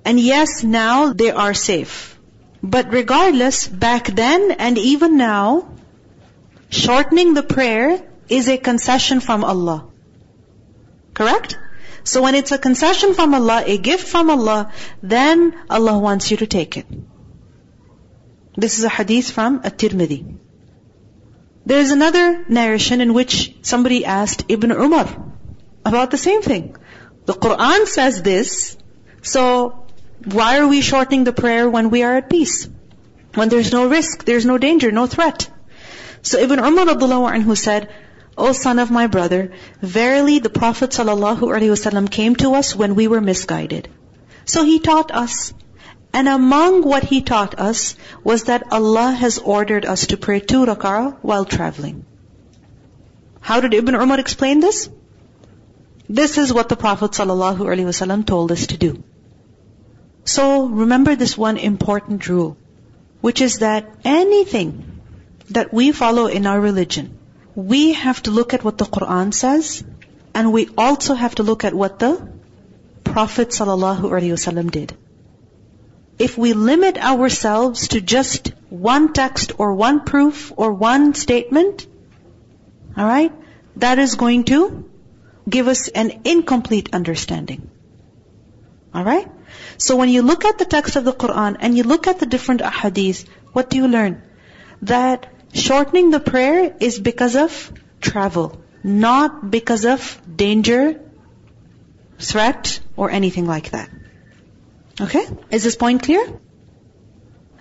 And 0.08 0.18
yes, 0.18 0.64
now 0.64 1.12
they 1.12 1.30
are 1.30 1.52
safe. 1.52 2.18
But 2.62 2.92
regardless, 2.94 3.68
back 3.68 4.06
then 4.06 4.52
and 4.52 4.78
even 4.78 5.18
now, 5.18 5.68
shortening 6.70 7.34
the 7.34 7.42
prayer 7.42 8.02
is 8.26 8.48
a 8.48 8.56
concession 8.56 9.20
from 9.20 9.44
Allah. 9.44 9.86
Correct? 11.12 11.58
So 12.04 12.22
when 12.22 12.34
it's 12.34 12.52
a 12.52 12.58
concession 12.66 13.12
from 13.12 13.34
Allah, 13.34 13.62
a 13.66 13.76
gift 13.76 14.08
from 14.08 14.30
Allah, 14.30 14.72
then 15.02 15.52
Allah 15.68 15.98
wants 15.98 16.30
you 16.30 16.38
to 16.38 16.46
take 16.46 16.78
it. 16.78 16.86
This 18.56 18.78
is 18.78 18.84
a 18.84 18.88
hadith 18.88 19.30
from 19.30 19.60
At-Tirmidhi. 19.62 20.20
There 21.66 21.80
is 21.80 21.90
another 21.90 22.46
narration 22.48 23.02
in 23.02 23.12
which 23.12 23.58
somebody 23.60 24.06
asked 24.06 24.46
Ibn 24.48 24.72
Umar 24.72 25.06
about 25.84 26.10
the 26.10 26.22
same 26.24 26.40
thing. 26.40 26.74
The 27.26 27.34
Quran 27.34 27.86
says 27.86 28.22
this, 28.22 28.78
so 29.20 29.84
why 30.24 30.58
are 30.58 30.66
we 30.66 30.80
shortening 30.80 31.24
the 31.24 31.32
prayer 31.32 31.68
when 31.68 31.90
we 31.90 32.02
are 32.02 32.16
at 32.16 32.30
peace? 32.30 32.68
When 33.34 33.48
there's 33.48 33.72
no 33.72 33.88
risk, 33.88 34.24
there's 34.24 34.46
no 34.46 34.58
danger, 34.58 34.90
no 34.90 35.06
threat. 35.06 35.48
So 36.22 36.38
Ibn 36.38 36.58
Umar 36.58 36.86
anhu 36.86 37.56
said, 37.56 37.88
O 38.36 38.52
son 38.52 38.78
of 38.78 38.90
my 38.90 39.06
brother, 39.06 39.52
verily 39.82 40.38
the 40.38 40.50
Prophet 40.50 40.90
ﷺ 40.90 42.10
came 42.10 42.36
to 42.36 42.54
us 42.54 42.74
when 42.74 42.94
we 42.94 43.08
were 43.08 43.20
misguided. 43.20 43.88
So 44.44 44.64
he 44.64 44.78
taught 44.78 45.10
us. 45.10 45.52
And 46.12 46.28
among 46.28 46.82
what 46.82 47.04
he 47.04 47.20
taught 47.20 47.58
us 47.58 47.96
was 48.24 48.44
that 48.44 48.72
Allah 48.72 49.10
has 49.10 49.38
ordered 49.38 49.84
us 49.84 50.06
to 50.08 50.16
pray 50.16 50.40
two 50.40 50.64
rak'ah 50.64 51.18
while 51.20 51.44
traveling. 51.44 52.06
How 53.40 53.60
did 53.60 53.74
Ibn 53.74 53.94
Umar 53.94 54.20
explain 54.20 54.60
this? 54.60 54.88
This 56.08 56.38
is 56.38 56.52
what 56.52 56.68
the 56.68 56.76
Prophet 56.76 57.10
ﷺ 57.10 58.26
told 58.26 58.52
us 58.52 58.68
to 58.68 58.76
do. 58.76 59.02
So 60.24 60.66
remember 60.66 61.16
this 61.16 61.36
one 61.38 61.56
important 61.56 62.28
rule, 62.28 62.56
which 63.20 63.40
is 63.40 63.58
that 63.60 63.88
anything 64.04 65.00
that 65.50 65.72
we 65.72 65.92
follow 65.92 66.26
in 66.26 66.46
our 66.46 66.60
religion, 66.60 67.18
we 67.54 67.92
have 67.94 68.22
to 68.24 68.30
look 68.30 68.54
at 68.54 68.62
what 68.62 68.78
the 68.78 68.84
Quran 68.84 69.32
says, 69.34 69.82
and 70.34 70.52
we 70.52 70.68
also 70.76 71.14
have 71.14 71.34
to 71.36 71.42
look 71.42 71.64
at 71.64 71.74
what 71.74 71.98
the 71.98 72.30
Prophet 73.04 73.48
ﷺ 73.48 74.70
did. 74.70 74.96
If 76.18 76.36
we 76.36 76.52
limit 76.52 76.98
ourselves 76.98 77.88
to 77.88 78.00
just 78.00 78.48
one 78.70 79.12
text 79.12 79.52
or 79.58 79.72
one 79.74 80.04
proof 80.04 80.52
or 80.56 80.72
one 80.72 81.14
statement, 81.14 81.86
alright, 82.96 83.32
that 83.76 83.98
is 83.98 84.16
going 84.16 84.44
to 84.44 84.88
give 85.48 85.68
us 85.68 85.88
an 85.88 86.20
incomplete 86.24 86.90
understanding. 86.92 87.70
Alright? 88.94 89.28
So 89.77 89.95
when 89.95 90.09
you 90.09 90.21
look 90.21 90.45
at 90.45 90.57
the 90.57 90.65
text 90.65 90.95
of 90.95 91.05
the 91.05 91.13
Quran 91.13 91.57
and 91.59 91.77
you 91.77 91.83
look 91.83 92.07
at 92.07 92.19
the 92.19 92.25
different 92.25 92.61
ahadith, 92.61 93.25
what 93.51 93.69
do 93.69 93.77
you 93.77 93.87
learn? 93.87 94.21
That 94.81 95.27
shortening 95.53 96.11
the 96.11 96.19
prayer 96.19 96.75
is 96.79 96.99
because 96.99 97.35
of 97.35 97.71
travel, 98.01 98.61
not 98.83 99.49
because 99.49 99.85
of 99.85 100.21
danger, 100.35 100.99
threat, 102.19 102.79
or 102.95 103.11
anything 103.11 103.47
like 103.47 103.71
that. 103.71 103.89
Okay? 105.01 105.25
Is 105.49 105.63
this 105.63 105.75
point 105.75 106.03
clear? 106.03 106.25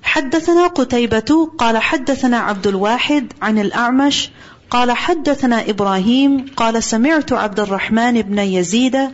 حدثنا 0.03 0.67
قتيبة 0.67 1.51
قال 1.59 1.79
حدثنا 1.79 2.37
عبد 2.37 2.67
الواحد 2.67 3.33
عن 3.43 3.59
الأعمش 3.59 4.31
قال 4.71 4.91
حدثنا 4.93 5.71
إبراهيم 5.71 6.47
قال 6.57 6.83
سمعت 6.83 7.33
عبد 7.33 7.61
الرحمن 7.61 8.23
بن 8.23 8.39
يزيد 8.39 9.11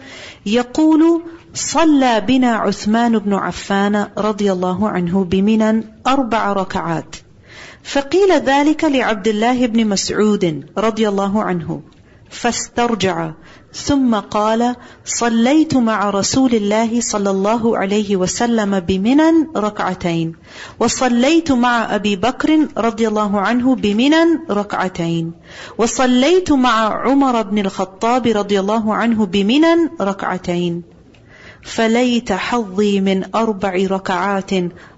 يقول 0.46 1.22
صلى 1.53 2.21
بنا 2.21 2.55
عثمان 2.55 3.19
بن 3.19 3.33
عفان 3.33 4.07
رضي 4.17 4.51
الله 4.51 4.89
عنه 4.89 5.23
بمنى 5.23 5.83
أربع 6.07 6.53
ركعات. 6.53 7.15
فقيل 7.83 8.31
ذلك 8.31 8.83
لعبد 8.83 9.27
الله 9.27 9.67
بن 9.67 9.87
مسعود 9.87 10.65
رضي 10.77 11.09
الله 11.09 11.43
عنه 11.43 11.81
فاسترجع 12.29 13.31
ثم 13.73 14.15
قال 14.15 14.75
صليت 15.05 15.75
مع 15.75 16.09
رسول 16.09 16.53
الله 16.55 17.01
صلى 17.01 17.29
الله 17.29 17.77
عليه 17.77 18.15
وسلم 18.15 18.79
بمنى 18.79 19.47
ركعتين 19.55 20.35
وصليت 20.79 21.51
مع 21.51 21.95
أبي 21.95 22.15
بكر 22.15 22.67
رضي 22.77 23.07
الله 23.07 23.39
عنه 23.39 23.75
بمنى 23.75 24.39
ركعتين 24.49 25.31
وصليت 25.77 26.51
مع 26.51 27.01
عمر 27.05 27.41
بن 27.41 27.59
الخطاب 27.59 28.27
رضي 28.27 28.59
الله 28.59 28.93
عنه 28.93 29.25
بمنى 29.25 29.89
ركعتين 30.01 30.92
فليت 31.62 32.32
حظي 32.32 33.00
من 33.00 33.34
اربع 33.34 33.74
ركعات 33.90 34.50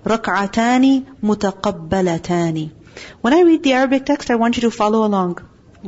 ركعتان 0.06 1.02
متقبلتان 1.22 2.68
When 3.22 3.32
I 3.32 3.40
read 3.42 3.62
the 3.62 3.72
Arabic 3.72 4.04
text, 4.04 4.30
I 4.30 4.34
want 4.34 4.56
you 4.56 4.62
to 4.62 4.70
follow 4.70 5.04
along. 5.04 5.38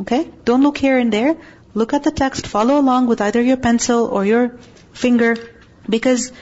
Okay? 0.00 0.30
Don't 0.44 0.62
look 0.62 0.78
here 0.78 0.98
and 0.98 1.12
there. 1.12 1.36
Look 1.74 1.92
at 1.92 2.04
the 2.04 2.10
text, 2.10 2.46
follow 2.46 2.78
along 2.78 3.06
with 3.06 3.20
either 3.20 3.42
your 3.42 3.56
pencil 3.56 4.06
or 4.06 4.24
your 4.24 4.58
finger, 4.92 5.36
because 5.88 6.32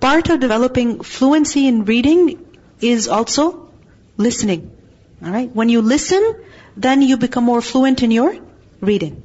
part 0.00 0.28
of 0.30 0.40
developing 0.40 1.00
fluency 1.00 1.66
in 1.68 1.84
reading 1.84 2.44
is 2.80 3.08
also 3.08 3.68
listening. 4.16 4.70
Alright? 5.24 5.54
When 5.54 5.68
you 5.68 5.82
listen, 5.82 6.34
then 6.76 7.02
you 7.02 7.16
become 7.16 7.44
more 7.44 7.60
fluent 7.60 8.02
in 8.02 8.10
your 8.10 8.36
reading. 8.80 9.22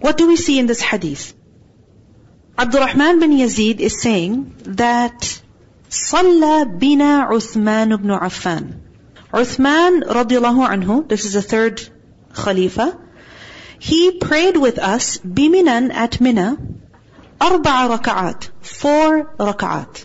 What 0.00 0.16
do 0.16 0.28
we 0.28 0.36
see 0.36 0.58
in 0.58 0.66
this 0.66 0.80
hadith? 0.80 1.34
Abdurrahman 2.58 3.20
bin 3.20 3.32
Yazid 3.32 3.80
is 3.80 4.00
saying 4.00 4.54
that 4.64 5.42
صلى 5.90 6.78
بنا 6.78 7.28
عثمان 7.28 7.96
بن 7.96 8.18
عفان. 8.18 8.80
Uthman 9.32 10.02
radiallahu 10.02 10.66
anhu, 10.68 11.08
this 11.08 11.24
is 11.24 11.34
the 11.34 11.42
third 11.42 11.82
Khalifa, 12.32 12.98
he 13.78 14.18
prayed 14.18 14.56
with 14.56 14.78
us 14.78 15.18
biminan 15.18 15.92
at 15.92 16.20
Mina 16.20 16.56
arba'a 17.40 17.96
raka'at, 17.96 18.50
four 18.60 19.34
raka'at. 19.38 20.04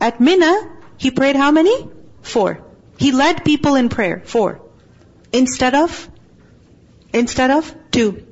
At 0.00 0.20
Mina, 0.20 0.54
he 0.96 1.10
prayed 1.10 1.36
how 1.36 1.50
many? 1.50 1.88
Four. 2.22 2.64
He 2.98 3.12
led 3.12 3.44
people 3.44 3.74
in 3.74 3.88
prayer, 3.88 4.22
four. 4.24 4.60
Instead 5.32 5.74
of, 5.74 6.08
instead 7.12 7.50
of 7.50 7.74
two. 7.90 8.26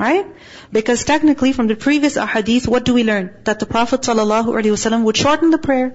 Right? 0.00 0.26
Because 0.70 1.04
technically 1.04 1.52
from 1.52 1.68
the 1.68 1.74
previous 1.74 2.16
ahadith, 2.16 2.68
what 2.68 2.84
do 2.84 2.92
we 2.92 3.02
learn? 3.02 3.34
That 3.44 3.60
the 3.60 3.66
Prophet 3.66 4.02
ﷺ 4.02 5.02
would 5.04 5.16
shorten 5.16 5.50
the 5.50 5.58
prayer. 5.58 5.94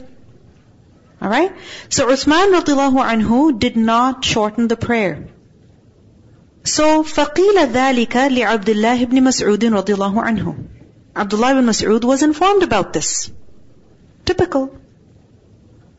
Alright? 1.22 1.54
So 1.90 2.08
Uthman 2.08 2.60
radiallahu 2.60 3.04
anhu 3.14 3.60
did 3.60 3.78
not 3.78 4.26
shorten 4.26 4.68
the 4.68 4.76
prayer. 4.76 5.28
So 6.64 7.04
فَقِيلَ 7.04 7.68
ذَلِكَ 7.68 8.08
لِعَبْدِ 8.08 8.66
اللَّهِ 8.66 9.06
بْنِ 9.06 9.20
مَسْعُودٍ 9.20 9.58
رَضِيَ 9.58 9.96
اللَّهُ 9.96 10.24
عَنْهُ 10.24 10.68
Abdullah 11.16 11.52
ibn 11.52 11.66
Mas'ud 11.66 12.04
was 12.04 12.24
informed 12.24 12.64
about 12.64 12.94
this. 12.94 13.32
Typical. 14.26 14.76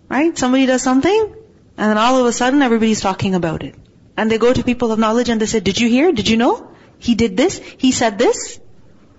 Right? 0.08 0.36
Somebody 0.36 0.66
does 0.66 0.82
something, 0.82 1.34
and 1.76 1.90
then 1.90 1.98
all 1.98 2.18
of 2.18 2.26
a 2.26 2.32
sudden 2.32 2.62
everybody's 2.62 3.00
talking 3.00 3.34
about 3.34 3.62
it. 3.62 3.74
And 4.16 4.30
they 4.30 4.38
go 4.38 4.52
to 4.52 4.64
people 4.64 4.92
of 4.92 4.98
knowledge 4.98 5.28
and 5.28 5.40
they 5.40 5.46
say, 5.46 5.60
did 5.60 5.80
you 5.80 5.88
hear? 5.88 6.12
Did 6.12 6.28
you 6.28 6.36
know? 6.36 6.68
He 6.98 7.14
did 7.14 7.36
this? 7.36 7.58
He 7.78 7.92
said 7.92 8.18
this? 8.18 8.60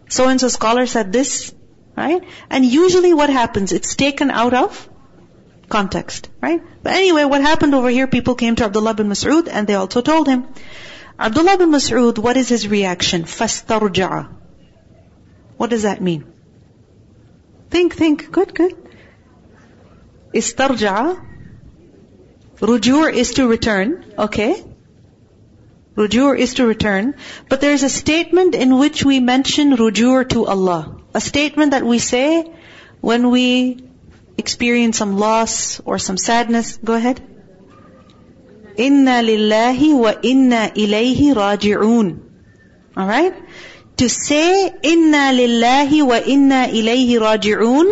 So 0.09 0.27
and 0.27 0.39
so 0.39 0.47
scholar 0.47 0.85
said 0.85 1.11
this? 1.11 1.53
Right? 1.95 2.23
And 2.49 2.65
usually 2.65 3.13
what 3.13 3.29
happens? 3.29 3.71
It's 3.71 3.95
taken 3.95 4.31
out 4.31 4.53
of 4.53 4.89
context. 5.69 6.29
Right? 6.41 6.61
But 6.81 6.93
anyway, 6.93 7.25
what 7.25 7.41
happened 7.41 7.75
over 7.75 7.89
here, 7.89 8.07
people 8.07 8.35
came 8.35 8.55
to 8.55 8.65
Abdullah 8.65 8.93
bin 8.93 9.09
Mas'ud 9.09 9.47
and 9.51 9.67
they 9.67 9.75
also 9.75 10.01
told 10.01 10.27
him. 10.27 10.47
Abdullah 11.19 11.57
bin 11.57 11.71
Mas'ud, 11.71 12.17
what 12.17 12.37
is 12.37 12.49
his 12.49 12.67
reaction? 12.67 13.23
فَاسْتَرْجَعَ 13.23 14.29
What 15.57 15.69
does 15.69 15.83
that 15.83 16.01
mean? 16.01 16.25
Think, 17.69 17.95
think. 17.95 18.31
Good, 18.31 18.53
good. 18.55 18.75
Istarja'a. 20.33 21.29
Rujur 22.57 23.13
is 23.13 23.33
to 23.33 23.47
return. 23.47 24.13
Okay. 24.17 24.63
Rujur 25.98 26.38
is 26.38 26.54
to 26.54 26.66
return. 26.66 27.14
But 27.48 27.60
there 27.60 27.72
is 27.72 27.82
a 27.82 27.88
statement 27.88 28.54
in 28.54 28.78
which 28.78 29.04
we 29.04 29.18
mention 29.18 29.76
rujur 29.76 30.28
to 30.28 30.46
Allah. 30.46 30.96
A 31.12 31.20
statement 31.20 31.72
that 31.72 31.84
we 31.84 31.98
say 31.98 32.52
when 33.00 33.30
we 33.30 33.80
experience 34.36 34.96
some 34.96 35.16
loss 35.18 35.80
or 35.80 35.98
some 35.98 36.16
sadness. 36.16 36.76
Go 36.76 36.94
ahead. 36.94 37.20
Inna 38.76 39.16
lillahi 39.30 39.90
wa 39.98 40.12
inna 40.22 40.60
ilayhi 40.84 41.34
raji'un. 41.34 42.20
Alright? 42.96 43.34
To 43.96 44.08
say 44.08 44.72
inna 44.92 45.24
lillahi 45.40 46.06
wa 46.06 46.20
inna 46.36 46.68
ilayhi 46.68 47.18
raji'un 47.26 47.90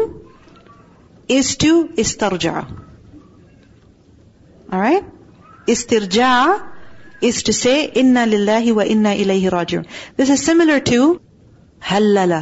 is 1.27 1.57
to 1.57 1.89
istarja. 2.05 2.57
Alright? 4.73 5.05
Istirja 5.67 6.76
is 7.21 7.43
to 7.45 7.53
say 7.53 7.87
inna 7.87 8.27
lillahi 8.27 8.75
wa 8.75 8.83
inna 8.83 9.11
ilayhi 9.11 9.51
raji'un. 9.51 9.87
This 10.17 10.31
is 10.31 10.45
similar 10.45 10.81
to 10.81 11.21
halala. 11.81 12.41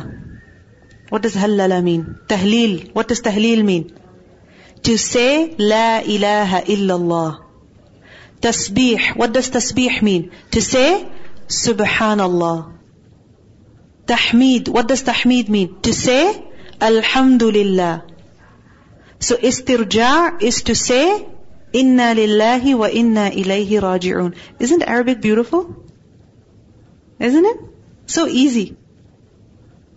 What 1.11 1.23
does 1.23 1.35
halala 1.35 1.83
mean? 1.83 2.19
Tahleel. 2.28 2.93
What 2.93 3.09
does 3.09 3.21
tahleel 3.23 3.64
mean? 3.64 3.97
To 4.83 4.97
say 4.99 5.54
la 5.59 6.00
ilaha 6.00 6.62
illallah. 6.62 7.40
Tasbih. 8.40 9.16
What 9.16 9.33
does 9.33 9.50
tasbih 9.50 10.02
mean? 10.02 10.33
To 10.50 10.61
say 10.61 11.09
subhanallah. 11.49 12.73
Tahmeed. 14.07 14.69
What 14.69 14.88
does 14.88 15.04
tahmeed 15.04 15.49
mean? 15.49 15.81
To 15.83 15.93
say 15.93 16.45
alhamdulillah. 16.81 18.04
So 19.21 19.37
istirja 19.37 20.43
is 20.43 20.62
to 20.64 20.75
say 20.75 21.26
Inna 21.74 22.15
lillahi 22.15 22.75
wa 22.75 22.88
inna 22.88 23.29
ilayhi 23.29 23.79
raji'un. 23.79 24.34
Isn't 24.60 24.82
Arabic 24.82 25.22
beautiful? 25.22 25.75
Isn't 27.20 27.46
it? 27.46 27.58
So 28.08 28.27
easy. 28.27 28.75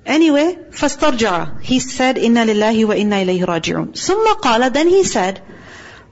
Anyway, 0.05 0.59
فاسترجع. 0.71 1.63
He 1.63 1.79
said, 1.79 2.19
Inna 2.19 2.45
lillahi 2.45 2.85
wa 2.85 2.95
inna 2.95 3.17
ilayhi 3.17 3.47
raji'un. 3.47 3.93
ثم 3.95 4.35
قال, 4.43 4.73
then 4.73 4.89
he 4.89 5.05
said, 5.05 5.41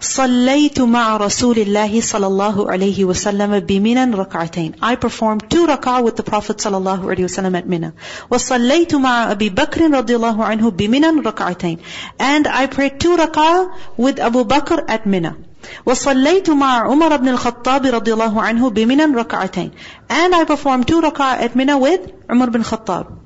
صليت 0.00 0.80
مع 0.80 1.16
رسول 1.16 1.58
الله 1.58 2.00
صلى 2.00 2.26
الله 2.26 2.70
عليه 2.70 3.04
وسلم 3.04 3.58
بمنى 3.60 4.14
ركعتين. 4.14 4.74
I 4.80 4.96
performed 4.96 5.50
two 5.50 5.66
rak'ah 5.66 6.02
with 6.02 6.16
the 6.16 6.22
Prophet 6.22 6.58
صلى 6.58 6.76
الله 6.76 7.04
عليه 7.04 7.24
وسلم 7.24 7.54
at 7.56 7.66
Mina. 7.66 7.92
وصليت 8.30 8.94
مع 8.94 9.32
أبي 9.32 9.50
بكر 9.50 9.90
رضي 9.90 10.16
الله 10.16 10.44
عنه 10.44 10.70
بمنى 10.70 11.20
ركعتين. 11.20 11.78
And 12.18 12.46
I 12.48 12.66
prayed 12.66 12.98
two 12.98 13.16
rak'ah 13.16 13.72
with 13.98 14.18
Abu 14.18 14.44
Bakr 14.44 14.82
at 14.88 15.04
Mina. 15.04 15.36
وصليت 15.85 16.49
مع 16.49 16.87
عمر 16.87 17.17
بن 17.17 17.29
الخطاب 17.29 17.85
رضي 17.85 18.13
الله 18.13 18.41
عنه 18.41 18.69
بمنى 18.69 19.15
ركعتين. 19.15 19.71
And 20.09 20.35
I 20.35 20.43
performed 20.45 20.87
two 20.87 21.01
rak'ah 21.01 21.41
at 21.41 21.55
Mina 21.55 21.77
with 21.77 22.11
Umar 22.31 22.49
bin 22.49 22.63
Khattab. 22.63 23.17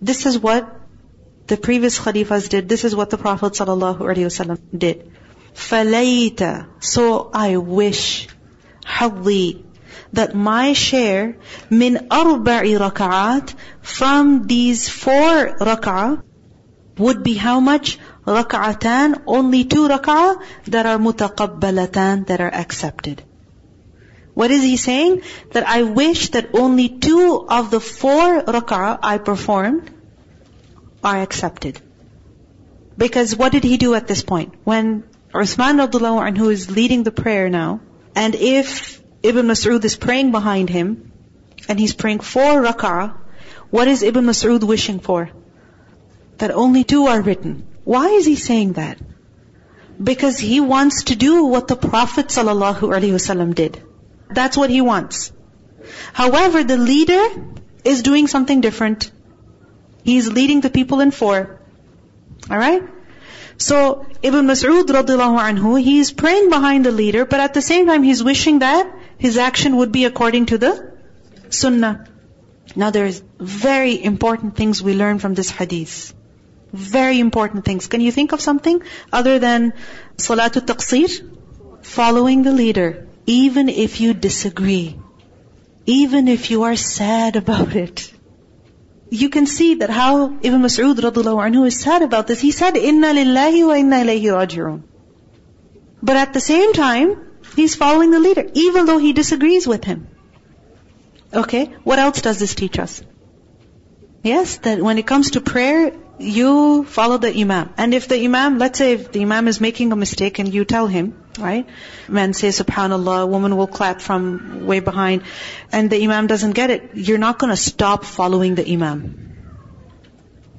This 0.00 0.26
is 0.26 0.38
what 0.38 0.68
the 1.46 1.56
previous 1.56 1.98
Khalifas 1.98 2.48
did. 2.48 2.68
This 2.68 2.84
is 2.84 2.96
what 2.96 3.10
the 3.10 3.18
Prophet 3.18 3.52
ﷺ 3.52 4.58
did. 4.76 5.10
فَلَيْتَ 5.54 6.66
So 6.80 7.30
I 7.32 7.56
wish, 7.56 8.28
حظي, 8.84 9.62
that 10.12 10.34
my 10.34 10.72
share 10.72 11.36
min 11.70 12.08
arba'i 12.10 12.78
raka'at 12.78 13.54
from 13.82 14.46
these 14.46 14.88
four 14.88 15.56
rak'ah 15.70 16.22
would 16.98 17.22
be 17.22 17.34
how 17.34 17.60
much? 17.60 17.98
Raka'atan, 18.26 19.22
only 19.26 19.64
two 19.64 19.88
rak'ah 19.88 20.42
that 20.66 20.86
are 20.86 20.98
mutaqabbalatan, 20.98 22.26
that 22.26 22.40
are 22.40 22.52
accepted. 22.52 23.22
What 24.34 24.50
is 24.50 24.62
he 24.62 24.76
saying? 24.76 25.22
That 25.52 25.66
I 25.66 25.82
wish 25.82 26.30
that 26.30 26.54
only 26.54 26.88
two 26.88 27.46
of 27.48 27.70
the 27.70 27.80
four 27.80 28.42
rak'ah 28.42 28.98
I 29.02 29.18
performed 29.18 29.90
are 31.02 31.20
accepted. 31.20 31.80
Because 32.96 33.36
what 33.36 33.52
did 33.52 33.64
he 33.64 33.76
do 33.76 33.94
at 33.94 34.06
this 34.06 34.22
point? 34.22 34.54
When 34.64 35.04
Uthman 35.34 35.84
radiallahu 35.84 36.22
anhu 36.30 36.52
is 36.52 36.70
leading 36.70 37.02
the 37.02 37.10
prayer 37.10 37.50
now. 37.50 37.80
And 38.14 38.36
if 38.36 39.02
Ibn 39.24 39.46
Mas'ud 39.46 39.84
is 39.84 39.96
praying 39.96 40.30
behind 40.30 40.68
him, 40.68 41.10
and 41.68 41.80
he's 41.80 41.92
praying 41.92 42.20
four 42.20 42.62
rak'ah, 42.62 43.16
what 43.70 43.88
is 43.88 44.04
Ibn 44.04 44.24
Mas'ud 44.24 44.62
wishing 44.62 45.00
for? 45.00 45.30
That 46.38 46.52
only 46.52 46.84
two 46.84 47.06
are 47.06 47.20
written. 47.20 47.66
Why 47.84 48.08
is 48.08 48.26
he 48.26 48.36
saying 48.36 48.74
that? 48.74 48.98
Because 50.02 50.38
he 50.38 50.60
wants 50.60 51.04
to 51.04 51.16
do 51.16 51.44
what 51.44 51.68
the 51.68 51.76
Prophet 51.76 52.28
ﷺ 52.28 53.54
did. 53.54 53.82
That's 54.28 54.56
what 54.56 54.70
he 54.70 54.80
wants. 54.80 55.32
However, 56.12 56.64
the 56.64 56.78
leader 56.78 57.22
is 57.84 58.02
doing 58.02 58.26
something 58.26 58.60
different. 58.60 59.10
He's 60.02 60.28
leading 60.28 60.60
the 60.62 60.70
people 60.70 61.00
in 61.00 61.10
four. 61.10 61.60
Alright? 62.50 62.82
So 63.56 64.06
Ibn 64.22 64.46
Mas'ud 64.46 64.86
radiallahu 64.86 65.38
anhu, 65.48 65.80
he's 65.80 66.10
praying 66.10 66.50
behind 66.50 66.84
the 66.84 66.90
leader, 66.90 67.24
but 67.24 67.40
at 67.40 67.54
the 67.54 67.62
same 67.62 67.86
time 67.86 68.02
he's 68.02 68.22
wishing 68.22 68.58
that 68.60 68.90
his 69.18 69.38
action 69.38 69.76
would 69.76 69.92
be 69.92 70.04
according 70.06 70.46
to 70.46 70.58
the 70.58 70.92
sunnah. 71.50 72.06
Now 72.74 72.90
there's 72.90 73.22
very 73.38 74.02
important 74.02 74.56
things 74.56 74.82
we 74.82 74.94
learn 74.94 75.18
from 75.18 75.34
this 75.34 75.50
hadith. 75.50 76.14
Very 76.74 77.20
important 77.20 77.64
things. 77.64 77.86
Can 77.86 78.00
you 78.00 78.12
think 78.12 78.32
of 78.32 78.40
something 78.40 78.82
other 79.12 79.38
than 79.38 79.72
salatul 80.16 80.66
taqseer? 80.72 81.14
Following 81.82 82.42
the 82.42 82.52
leader. 82.52 83.06
Even 83.26 83.68
if 83.68 84.00
you 84.00 84.14
disagree. 84.14 84.98
Even 85.86 86.28
if 86.28 86.50
you 86.50 86.64
are 86.64 86.76
sad 86.76 87.36
about 87.36 87.76
it 87.76 88.10
you 89.10 89.28
can 89.28 89.46
see 89.46 89.74
that 89.80 89.90
how 89.90 90.12
Ibn 90.48 90.62
Mas'ud 90.62 91.00
radiallahu 91.06 91.42
anhu 91.46 91.66
is 91.66 91.78
sad 91.80 92.02
about 92.02 92.26
this. 92.26 92.40
He 92.40 92.50
said, 92.50 92.76
Inna 92.76 93.12
lillahi 93.18 93.66
wa 93.66 93.74
inna 93.74 93.96
ilayhi 94.04 94.32
raji'un. 94.38 94.82
But 96.02 96.16
at 96.16 96.32
the 96.32 96.40
same 96.40 96.72
time, 96.72 97.16
he's 97.56 97.74
following 97.74 98.10
the 98.10 98.20
leader, 98.20 98.46
even 98.54 98.86
though 98.86 98.98
he 98.98 99.12
disagrees 99.12 99.66
with 99.66 99.84
him. 99.84 100.08
Okay, 101.32 101.64
what 101.84 101.98
else 101.98 102.22
does 102.22 102.38
this 102.38 102.54
teach 102.54 102.78
us? 102.78 103.02
Yes, 104.22 104.56
that 104.58 104.82
when 104.82 104.98
it 104.98 105.06
comes 105.06 105.32
to 105.32 105.40
prayer, 105.40 105.92
you 106.18 106.84
follow 106.84 107.18
the 107.18 107.34
imam. 107.40 107.72
And 107.76 107.94
if 107.94 108.08
the 108.08 108.22
imam, 108.24 108.58
let's 108.58 108.78
say 108.78 108.92
if 108.92 109.10
the 109.12 109.22
imam 109.22 109.48
is 109.48 109.60
making 109.60 109.92
a 109.92 109.96
mistake 109.96 110.38
and 110.38 110.52
you 110.52 110.64
tell 110.64 110.86
him, 110.86 111.20
right? 111.38 111.66
Man 112.08 112.32
says 112.32 112.60
subhanallah, 112.60 113.28
woman 113.28 113.56
will 113.56 113.66
clap 113.66 114.00
from 114.00 114.66
way 114.66 114.80
behind, 114.80 115.22
and 115.72 115.90
the 115.90 116.02
imam 116.02 116.26
doesn't 116.26 116.52
get 116.52 116.70
it, 116.70 116.90
you're 116.94 117.18
not 117.18 117.38
gonna 117.38 117.56
stop 117.56 118.04
following 118.04 118.54
the 118.54 118.70
imam. 118.72 119.34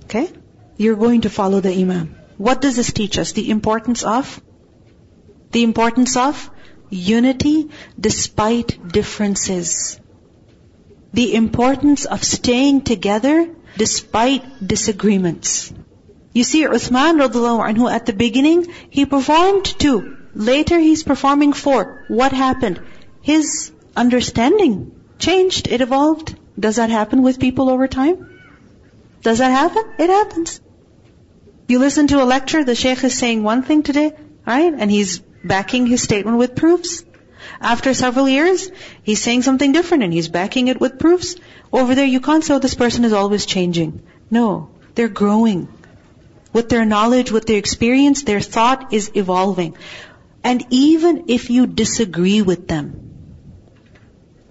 Okay? 0.06 0.30
You're 0.78 0.98
going 0.98 1.22
to 1.22 1.30
follow 1.30 1.62
the 1.62 1.74
imam. 1.74 2.15
What 2.38 2.62
does 2.62 2.76
this 2.76 2.91
teach 2.91 3.18
us? 3.18 3.32
The 3.32 3.50
importance 3.50 4.04
of? 4.04 4.41
The 5.52 5.63
importance 5.63 6.18
of 6.18 6.50
unity 6.89 7.70
despite 8.00 8.88
differences. 8.88 10.00
The 11.13 11.34
importance 11.36 12.04
of 12.04 12.24
staying 12.24 12.82
together 12.82 13.56
despite 13.78 14.68
disagreements. 14.74 15.74
You 16.34 16.44
see, 16.44 16.64
Uthman 16.66 17.22
radiallahu 17.22 17.66
anhu 17.70 17.92
at 17.92 18.06
the 18.06 18.14
beginning, 18.14 18.68
he 18.90 19.06
performed 19.06 19.66
two. 19.66 20.18
Later 20.34 20.80
he's 20.80 21.04
performing 21.04 21.54
four. 21.54 22.06
What 22.08 22.34
happened? 22.34 22.82
His 23.22 23.72
understanding 23.96 24.92
changed, 25.18 25.68
it 25.68 25.82
evolved. 25.82 26.36
Does 26.60 26.76
that 26.76 26.90
happen 26.90 27.22
with 27.22 27.40
people 27.40 27.70
over 27.70 27.88
time? 27.88 28.30
Does 29.22 29.40
that 29.40 29.52
happen? 29.52 29.84
It 29.98 30.10
happens. 30.10 30.60
You 31.68 31.80
listen 31.80 32.08
to 32.08 32.22
a 32.22 32.32
lecture, 32.36 32.64
the 32.64 32.76
sheikh 32.76 33.04
is 33.04 33.18
saying 33.18 33.42
one 33.44 33.64
thing 33.64 33.82
today, 33.84 34.14
Right? 34.46 34.74
And 34.78 34.92
he's 34.92 35.20
backing 35.44 35.88
his 35.88 36.04
statement 36.04 36.38
with 36.38 36.56
proofs. 36.56 37.04
After 37.62 37.94
several 37.94 38.28
years, 38.28 38.70
he's 39.04 39.22
saying 39.22 39.44
something 39.44 39.72
different 39.72 40.04
and 40.04 40.14
he's 40.14 40.28
backing 40.28 40.68
it 40.68 40.80
with 40.80 41.00
proofs. 41.00 41.36
Over 41.72 41.96
there, 41.96 42.06
you 42.06 42.20
can't 42.20 42.44
say, 42.44 42.54
oh, 42.54 42.60
this 42.60 42.76
person 42.76 43.06
is 43.06 43.14
always 43.14 43.46
changing. 43.46 44.02
No, 44.30 44.70
they're 44.96 45.08
growing. 45.08 45.68
With 46.54 46.70
their 46.70 46.86
knowledge, 46.86 47.32
with 47.32 47.46
their 47.46 47.58
experience, 47.58 48.24
their 48.24 48.40
thought 48.40 48.94
is 48.94 49.12
evolving. 49.14 49.76
And 50.44 50.66
even 50.70 51.26
if 51.28 51.50
you 51.50 51.68
disagree 51.68 52.42
with 52.42 52.68
them, 52.68 53.06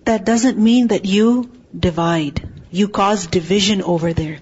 that 0.05 0.25
doesn't 0.25 0.59
mean 0.59 0.89
that 0.89 1.05
you 1.05 1.51
divide. 1.79 2.49
You 2.71 2.89
cause 2.89 3.27
division 3.27 3.83
over 3.83 4.13
there. 4.13 4.39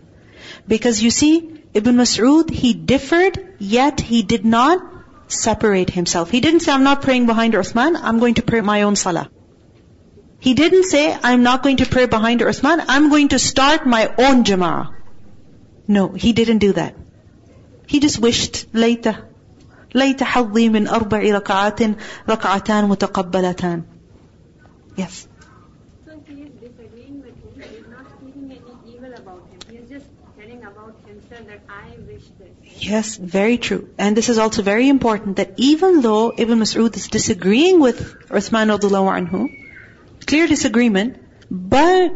Because 0.67 1.03
you 1.03 1.11
see, 1.11 1.62
Ibn 1.75 1.97
Mas'ud, 1.97 2.51
he 2.51 2.73
differed, 2.75 3.55
yet 3.59 4.01
he 4.01 4.23
did 4.23 4.45
not 4.45 4.91
separate 5.32 5.89
himself. 5.89 6.30
He 6.32 6.39
didn't 6.41 6.62
say, 6.62 6.71
I'm 6.71 6.84
not 6.84 7.02
praying 7.02 7.26
behind 7.26 7.54
Uthman, 7.54 8.00
I'm 8.02 8.19
going 8.19 8.36
to 8.36 8.41
pray 8.41 8.62
my 8.62 8.84
own 8.84 8.95
salah. 8.95 9.30
He 10.39 10.54
didn't 10.54 10.84
say, 10.84 11.17
I'm 11.23 11.43
not 11.43 11.63
going 11.63 11.78
to 11.78 11.86
pray 11.86 12.06
behind 12.06 12.41
Uthman, 12.41 12.84
I'm 12.88 13.10
going 13.10 13.30
to 13.30 13.39
start 13.39 13.86
my 13.86 14.13
own 14.17 14.43
jama'ah. 14.43 14.93
No, 15.88 16.10
he 16.10 16.34
didn't 16.34 16.60
do 16.60 16.73
that. 16.73 16.95
He 17.88 18.00
just 18.00 18.19
wished, 18.19 18.67
ليت 18.73 19.08
ليت 19.95 20.23
حظي 20.23 20.69
من 20.69 20.88
أربع 20.88 21.19
ركعات 21.19 21.82
ركعتان 22.30 22.89
متقبلتان. 22.89 23.84
Yes. 24.97 25.28
Yes, 32.83 33.16
very 33.16 33.59
true. 33.59 33.90
And 33.97 34.16
this 34.16 34.29
is 34.29 34.38
also 34.38 34.62
very 34.62 34.88
important 34.88 35.37
that 35.37 35.53
even 35.57 36.01
though 36.01 36.33
Ibn 36.37 36.59
Mas'ud 36.59 36.97
is 36.97 37.07
disagreeing 37.07 37.79
with 37.79 38.01
Uthman 38.29 38.73
radiallahu 38.77 39.12
anhu, 39.18 39.42
clear 40.27 40.49
disagreement, 40.49 41.18
but 41.49 42.12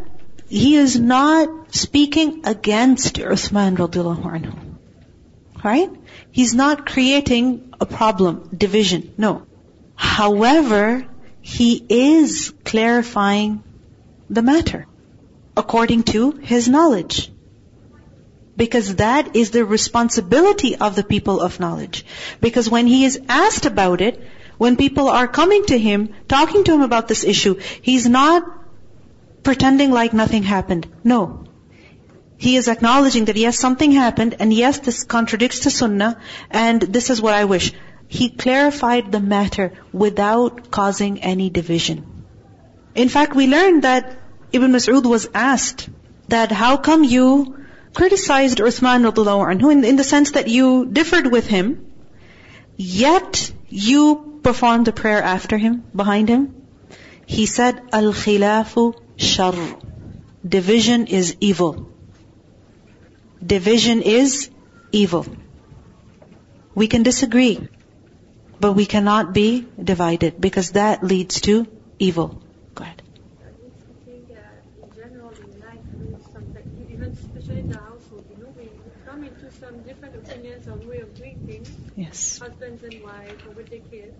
he 0.48 0.74
is 0.74 0.98
not 0.98 1.72
speaking 1.72 2.40
against 2.44 3.20
Uthman 3.34 3.76
radiallahu 3.76 4.24
anhu. 4.38 4.56
Right? 5.62 5.90
He's 6.32 6.52
not 6.54 6.84
creating 6.84 7.72
a 7.80 7.86
problem, 7.86 8.50
division. 8.64 9.14
No. 9.16 9.46
However, 9.94 11.06
he 11.42 11.70
is 11.88 12.52
clarifying 12.64 13.62
the 14.28 14.42
matter 14.42 14.86
according 15.56 16.02
to 16.14 16.32
his 16.32 16.68
knowledge. 16.68 17.30
Because 18.56 18.96
that 18.96 19.36
is 19.36 19.50
the 19.50 19.64
responsibility 19.64 20.76
of 20.76 20.96
the 20.96 21.04
people 21.04 21.40
of 21.40 21.60
knowledge. 21.60 22.04
Because 22.40 22.70
when 22.70 22.86
he 22.86 23.04
is 23.04 23.20
asked 23.28 23.66
about 23.66 24.00
it, 24.00 24.22
when 24.58 24.76
people 24.76 25.08
are 25.08 25.28
coming 25.28 25.66
to 25.66 25.78
him, 25.78 26.14
talking 26.28 26.64
to 26.64 26.72
him 26.72 26.80
about 26.80 27.08
this 27.08 27.24
issue, 27.24 27.58
he's 27.82 28.06
not 28.08 28.46
pretending 29.42 29.90
like 29.90 30.12
nothing 30.12 30.42
happened. 30.42 30.86
No. 31.04 31.44
He 32.38 32.56
is 32.56 32.68
acknowledging 32.68 33.26
that 33.26 33.36
yes, 33.36 33.58
something 33.58 33.92
happened, 33.92 34.36
and 34.38 34.52
yes, 34.52 34.78
this 34.80 35.04
contradicts 35.04 35.60
the 35.60 35.70
sunnah, 35.70 36.18
and 36.50 36.80
this 36.80 37.10
is 37.10 37.20
what 37.20 37.34
I 37.34 37.44
wish. 37.44 37.72
He 38.08 38.28
clarified 38.28 39.12
the 39.12 39.20
matter 39.20 39.72
without 39.92 40.70
causing 40.70 41.22
any 41.22 41.50
division. 41.50 42.24
In 42.94 43.08
fact, 43.08 43.34
we 43.34 43.46
learned 43.46 43.82
that 43.82 44.18
Ibn 44.52 44.72
Mas'ud 44.72 45.06
was 45.06 45.28
asked 45.34 45.88
that 46.28 46.52
how 46.52 46.76
come 46.76 47.04
you 47.04 47.65
criticized 47.98 48.58
Uthman 48.58 49.10
anhu 49.10 49.72
in, 49.72 49.84
in 49.84 49.96
the 49.96 50.04
sense 50.12 50.32
that 50.32 50.48
you 50.48 50.86
differed 51.00 51.30
with 51.38 51.46
him, 51.46 51.72
yet 52.76 53.50
you 53.68 54.40
performed 54.42 54.86
the 54.86 54.92
prayer 54.92 55.22
after 55.22 55.58
him, 55.58 55.82
behind 56.04 56.28
him? 56.28 56.42
He 57.26 57.46
said, 57.46 57.82
Al-khilafu 57.92 58.94
shar. 59.16 59.54
Division 60.56 61.06
is 61.08 61.36
evil. 61.40 61.90
Division 63.44 64.02
is 64.02 64.50
evil. 64.92 65.26
We 66.74 66.86
can 66.86 67.02
disagree, 67.02 67.68
but 68.60 68.72
we 68.72 68.86
cannot 68.86 69.32
be 69.32 69.66
divided 69.82 70.40
because 70.40 70.70
that 70.72 71.02
leads 71.02 71.40
to 71.42 71.66
evil. 71.98 72.42
Go 72.74 72.84
ahead. 72.84 73.02
I 73.02 73.50
think 74.04 74.30
uh, 74.30 74.84
in 74.84 74.94
general 74.94 75.30
in 75.30 75.60
life, 75.60 75.84
you 75.98 76.10
know, 76.12 76.20
sometimes, 76.32 76.90
even 76.90 77.10
especially 77.12 77.60
in 77.60 77.68
the 77.70 77.78
household, 77.78 78.24
you 78.30 78.44
know, 78.44 78.54
we 78.56 78.70
come 79.04 79.24
into 79.24 79.50
some 79.58 79.82
different 79.82 80.16
opinions 80.16 80.68
or 80.68 80.76
way 80.88 81.00
of 81.00 81.14
doing 81.16 81.38
things, 81.46 81.70
Yes. 81.96 82.38
husbands 82.38 82.82
and 82.84 83.02
wives, 83.02 83.42
or 83.48 83.52
with 83.52 83.70
the 83.70 83.78
kids. 83.90 84.14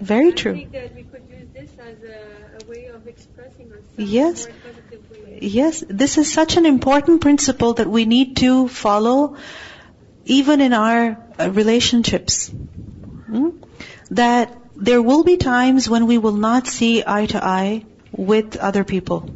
Very 0.00 0.28
I 0.28 0.32
true. 0.32 0.52
think 0.54 0.72
that 0.72 0.94
we 0.94 1.02
could 1.04 1.22
use 1.30 1.48
this 1.54 1.70
as 1.78 1.96
a, 2.02 2.64
a 2.64 2.68
way 2.70 2.86
of 2.86 3.06
expressing 3.06 3.70
ourselves 3.72 4.10
Yes. 4.16 4.44
in 4.46 4.50
a 4.50 4.54
more 4.54 4.62
positive 4.72 5.10
way. 5.26 5.38
Yes, 5.40 5.84
this 5.88 6.18
is 6.18 6.32
such 6.32 6.56
an 6.56 6.66
important 6.66 7.20
principle 7.22 7.74
that 7.74 7.86
we 7.88 8.04
need 8.04 8.36
to 8.38 8.68
follow 8.68 9.36
even 10.26 10.60
in 10.60 10.72
our 10.72 11.16
uh, 11.38 11.50
relationships. 11.50 12.48
Hmm? 12.48 13.50
That 14.10 14.56
there 14.76 15.00
will 15.00 15.22
be 15.24 15.36
times 15.36 15.88
when 15.88 16.06
we 16.06 16.18
will 16.18 16.36
not 16.36 16.66
see 16.66 17.02
eye 17.06 17.26
to 17.26 17.42
eye 17.44 17.84
with 18.12 18.56
other 18.56 18.84
people. 18.84 19.28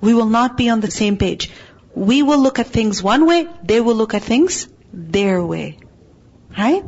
We 0.00 0.14
will 0.14 0.26
not 0.26 0.56
be 0.56 0.68
on 0.68 0.80
the 0.80 0.90
same 0.90 1.16
page. 1.16 1.50
We 1.94 2.22
will 2.22 2.38
look 2.38 2.58
at 2.58 2.66
things 2.68 3.02
one 3.02 3.26
way, 3.26 3.48
they 3.62 3.80
will 3.80 3.94
look 3.94 4.14
at 4.14 4.22
things 4.22 4.68
their 4.92 5.44
way. 5.44 5.78
Right? 6.56 6.84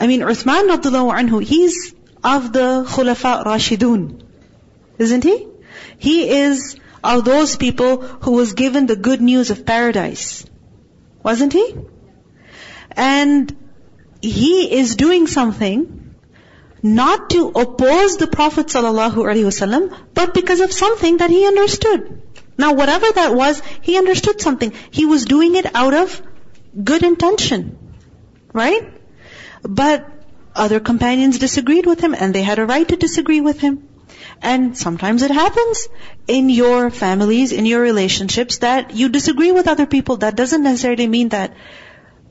I 0.00 0.06
mean, 0.06 0.20
Uthman 0.20 0.68
radiallahu 0.74 1.14
anhu, 1.20 1.42
he's 1.42 1.94
of 2.22 2.52
the 2.52 2.84
Khulafa 2.88 3.44
Rashidun. 3.44 4.22
Isn't 4.98 5.24
he? 5.24 5.46
He 5.98 6.28
is 6.30 6.76
of 7.02 7.24
those 7.24 7.56
people 7.56 8.02
who 8.02 8.32
was 8.32 8.52
given 8.52 8.86
the 8.86 8.96
good 8.96 9.20
news 9.20 9.50
of 9.50 9.64
paradise. 9.64 10.44
Wasn't 11.22 11.52
he? 11.52 11.76
And 12.92 13.56
he 14.20 14.78
is 14.78 14.96
doing 14.96 15.26
something 15.26 16.14
not 16.82 17.30
to 17.30 17.48
oppose 17.48 18.16
the 18.16 18.26
Prophet 18.26 18.66
ﷺ, 18.66 19.96
but 20.14 20.34
because 20.34 20.60
of 20.60 20.72
something 20.72 21.18
that 21.18 21.30
he 21.30 21.46
understood. 21.46 22.22
Now 22.58 22.72
whatever 22.74 23.06
that 23.12 23.34
was, 23.34 23.62
he 23.80 23.96
understood 23.98 24.40
something. 24.40 24.72
He 24.90 25.06
was 25.06 25.24
doing 25.24 25.56
it 25.56 25.74
out 25.74 25.94
of 25.94 26.22
good 26.90 27.02
intention. 27.02 27.78
Right? 28.52 28.92
But 29.62 30.08
other 30.54 30.80
companions 30.80 31.38
disagreed 31.38 31.86
with 31.86 32.00
him 32.00 32.14
and 32.14 32.34
they 32.34 32.42
had 32.42 32.58
a 32.58 32.66
right 32.66 32.88
to 32.88 32.96
disagree 32.96 33.40
with 33.40 33.60
him. 33.60 33.88
And 34.42 34.76
sometimes 34.76 35.22
it 35.22 35.30
happens 35.30 35.88
in 36.26 36.48
your 36.48 36.90
families, 36.90 37.52
in 37.52 37.66
your 37.66 37.80
relationships 37.80 38.58
that 38.58 38.94
you 38.94 39.08
disagree 39.08 39.52
with 39.52 39.68
other 39.68 39.86
people. 39.86 40.16
That 40.18 40.36
doesn't 40.36 40.62
necessarily 40.62 41.06
mean 41.06 41.28
that 41.30 41.54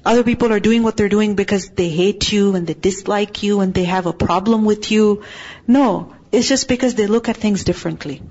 other 0.05 0.23
people 0.23 0.51
are 0.51 0.60
doing 0.60 0.84
what 0.84 0.97
they're 0.97 1.10
doing 1.10 1.36
because 1.36 1.69
they 1.69 1.89
hate 1.89 2.32
you 2.32 2.55
and 2.55 2.65
they 2.65 2.73
dislike 2.73 3.43
you 3.43 3.60
and 3.60 3.73
they 3.73 3.84
have 3.84 4.05
a 4.05 4.13
problem 4.13 4.65
with 4.65 4.91
you. 4.91 5.23
No, 5.67 6.15
it's 6.32 6.47
just 6.47 6.67
because 6.67 6.95
they 6.95 7.08
look 7.08 7.29
at 7.29 7.38
things 7.38 7.63
differently. 7.63 8.21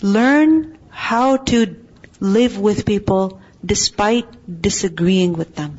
Learn 0.00 0.78
how 0.90 1.36
to 1.36 1.76
live 2.20 2.58
with 2.58 2.86
people 2.86 3.40
despite 3.64 4.60
disagreeing 4.60 5.32
with 5.32 5.54
them. 5.54 5.76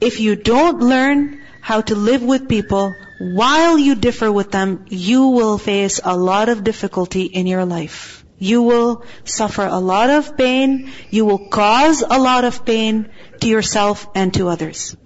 If 0.00 0.20
you 0.20 0.36
don't 0.36 0.80
learn 0.80 1.42
how 1.60 1.82
to 1.82 1.94
live 1.94 2.22
with 2.22 2.48
people 2.48 2.94
while 3.18 3.78
you 3.78 3.94
differ 3.94 4.32
with 4.32 4.50
them, 4.50 4.86
you 4.88 5.28
will 5.28 5.58
face 5.58 6.00
a 6.02 6.16
lot 6.16 6.48
of 6.48 6.64
difficulty 6.64 7.24
in 7.24 7.46
your 7.46 7.66
life. 7.66 8.24
You 8.38 8.62
will 8.62 9.04
suffer 9.24 9.66
a 9.66 9.78
lot 9.78 10.08
of 10.08 10.36
pain. 10.38 10.90
You 11.10 11.26
will 11.26 11.50
cause 11.50 12.02
a 12.02 12.18
lot 12.18 12.44
of 12.44 12.64
pain 12.64 13.10
to 13.40 13.48
yourself 13.48 14.08
and 14.14 14.32
to 14.34 14.48
others. 14.48 14.96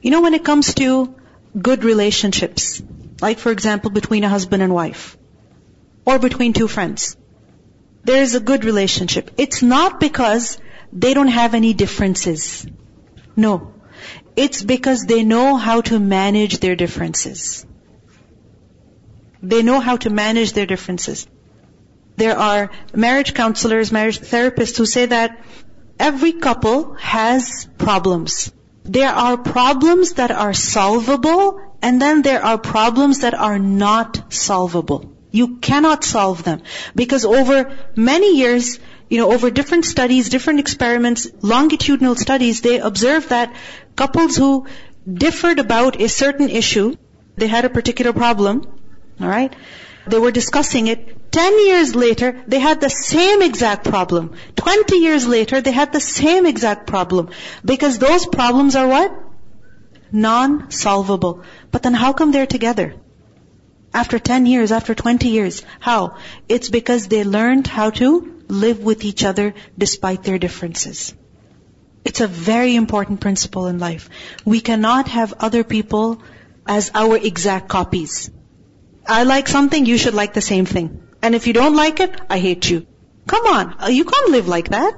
You 0.00 0.10
know, 0.10 0.22
when 0.22 0.32
it 0.32 0.44
comes 0.44 0.74
to 0.74 1.14
good 1.60 1.84
relationships, 1.84 2.82
like 3.20 3.38
for 3.38 3.52
example 3.52 3.90
between 3.90 4.24
a 4.24 4.28
husband 4.30 4.62
and 4.62 4.72
wife, 4.72 5.18
or 6.06 6.18
between 6.18 6.54
two 6.54 6.68
friends, 6.68 7.16
there 8.04 8.22
is 8.22 8.34
a 8.34 8.40
good 8.40 8.64
relationship. 8.64 9.32
It's 9.36 9.62
not 9.62 10.00
because 10.00 10.58
they 10.92 11.12
don't 11.12 11.28
have 11.28 11.54
any 11.54 11.74
differences. 11.74 12.66
No. 13.36 13.74
It's 14.44 14.62
because 14.62 15.04
they 15.04 15.24
know 15.24 15.56
how 15.56 15.80
to 15.90 15.98
manage 15.98 16.58
their 16.60 16.76
differences. 16.76 17.66
They 19.42 19.62
know 19.62 19.80
how 19.80 19.96
to 20.04 20.10
manage 20.10 20.52
their 20.52 20.66
differences. 20.66 21.26
There 22.16 22.36
are 22.38 22.70
marriage 22.94 23.34
counselors, 23.34 23.90
marriage 23.92 24.20
therapists 24.20 24.76
who 24.76 24.86
say 24.86 25.06
that 25.06 25.40
every 25.98 26.32
couple 26.32 26.94
has 26.94 27.68
problems. 27.78 28.52
There 28.84 29.10
are 29.10 29.36
problems 29.36 30.12
that 30.14 30.30
are 30.30 30.54
solvable 30.54 31.60
and 31.82 32.00
then 32.00 32.22
there 32.22 32.44
are 32.44 32.58
problems 32.58 33.20
that 33.20 33.34
are 33.34 33.58
not 33.58 34.32
solvable. 34.32 35.12
You 35.30 35.56
cannot 35.56 36.04
solve 36.04 36.44
them 36.44 36.62
because 36.94 37.24
over 37.24 37.76
many 37.96 38.36
years, 38.36 38.78
you 39.10 39.18
know, 39.18 39.32
over 39.32 39.50
different 39.50 39.84
studies, 39.84 40.28
different 40.28 40.60
experiments, 40.60 41.28
longitudinal 41.42 42.16
studies, 42.16 42.60
they 42.60 42.78
observe 42.78 43.28
that 43.28 43.54
couples 43.98 44.36
who 44.36 44.66
differed 45.26 45.58
about 45.58 46.00
a 46.00 46.08
certain 46.08 46.48
issue. 46.48 46.88
They 47.36 47.46
had 47.46 47.64
a 47.64 47.70
particular 47.70 48.12
problem. 48.12 48.62
Alright? 49.20 49.54
They 50.06 50.18
were 50.18 50.30
discussing 50.30 50.86
it. 50.86 51.30
Ten 51.30 51.58
years 51.66 51.94
later, 51.94 52.28
they 52.46 52.58
had 52.58 52.80
the 52.80 52.90
same 52.90 53.42
exact 53.42 53.84
problem. 53.88 54.30
Twenty 54.56 55.00
years 55.06 55.26
later, 55.26 55.60
they 55.60 55.72
had 55.72 55.92
the 55.92 56.00
same 56.00 56.46
exact 56.46 56.86
problem. 56.86 57.28
Because 57.72 57.98
those 57.98 58.26
problems 58.26 58.76
are 58.76 58.88
what? 58.88 59.12
Non-solvable. 60.10 61.42
But 61.70 61.82
then 61.82 61.94
how 61.94 62.12
come 62.14 62.32
they're 62.32 62.52
together? 62.56 62.94
After 63.92 64.18
10 64.18 64.46
years, 64.46 64.72
after 64.72 64.94
20 64.94 65.28
years. 65.28 65.62
How? 65.80 66.16
It's 66.48 66.70
because 66.70 67.08
they 67.08 67.24
learned 67.24 67.66
how 67.66 67.90
to 67.90 68.08
live 68.48 68.82
with 68.90 69.04
each 69.04 69.24
other 69.24 69.54
despite 69.76 70.22
their 70.22 70.38
differences. 70.38 71.14
It's 72.08 72.22
a 72.22 72.26
very 72.26 72.74
important 72.74 73.20
principle 73.20 73.66
in 73.66 73.78
life. 73.78 74.08
We 74.42 74.60
cannot 74.62 75.08
have 75.08 75.34
other 75.40 75.62
people 75.62 76.22
as 76.66 76.90
our 76.94 77.18
exact 77.18 77.68
copies. 77.68 78.30
I 79.06 79.24
like 79.24 79.46
something, 79.46 79.84
you 79.84 79.98
should 79.98 80.14
like 80.14 80.32
the 80.32 80.40
same 80.40 80.64
thing. 80.64 81.02
And 81.20 81.34
if 81.34 81.46
you 81.46 81.52
don't 81.52 81.76
like 81.76 82.00
it, 82.00 82.18
I 82.30 82.38
hate 82.38 82.70
you. 82.70 82.86
Come 83.26 83.46
on, 83.46 83.74
uh, 83.82 83.88
you 83.88 84.06
can't 84.06 84.30
live 84.30 84.48
like 84.48 84.70
that. 84.70 84.96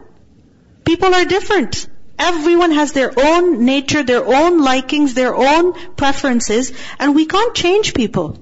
People 0.84 1.12
are 1.12 1.24
different. 1.24 1.88
Everyone 2.16 2.70
has 2.70 2.92
their 2.92 3.12
own 3.18 3.64
nature, 3.64 4.04
their 4.04 4.24
own 4.24 4.62
likings, 4.62 5.14
their 5.14 5.34
own 5.34 5.72
preferences, 5.96 6.72
and 7.00 7.16
we 7.16 7.26
can't 7.26 7.56
change 7.56 7.92
people. 7.92 8.38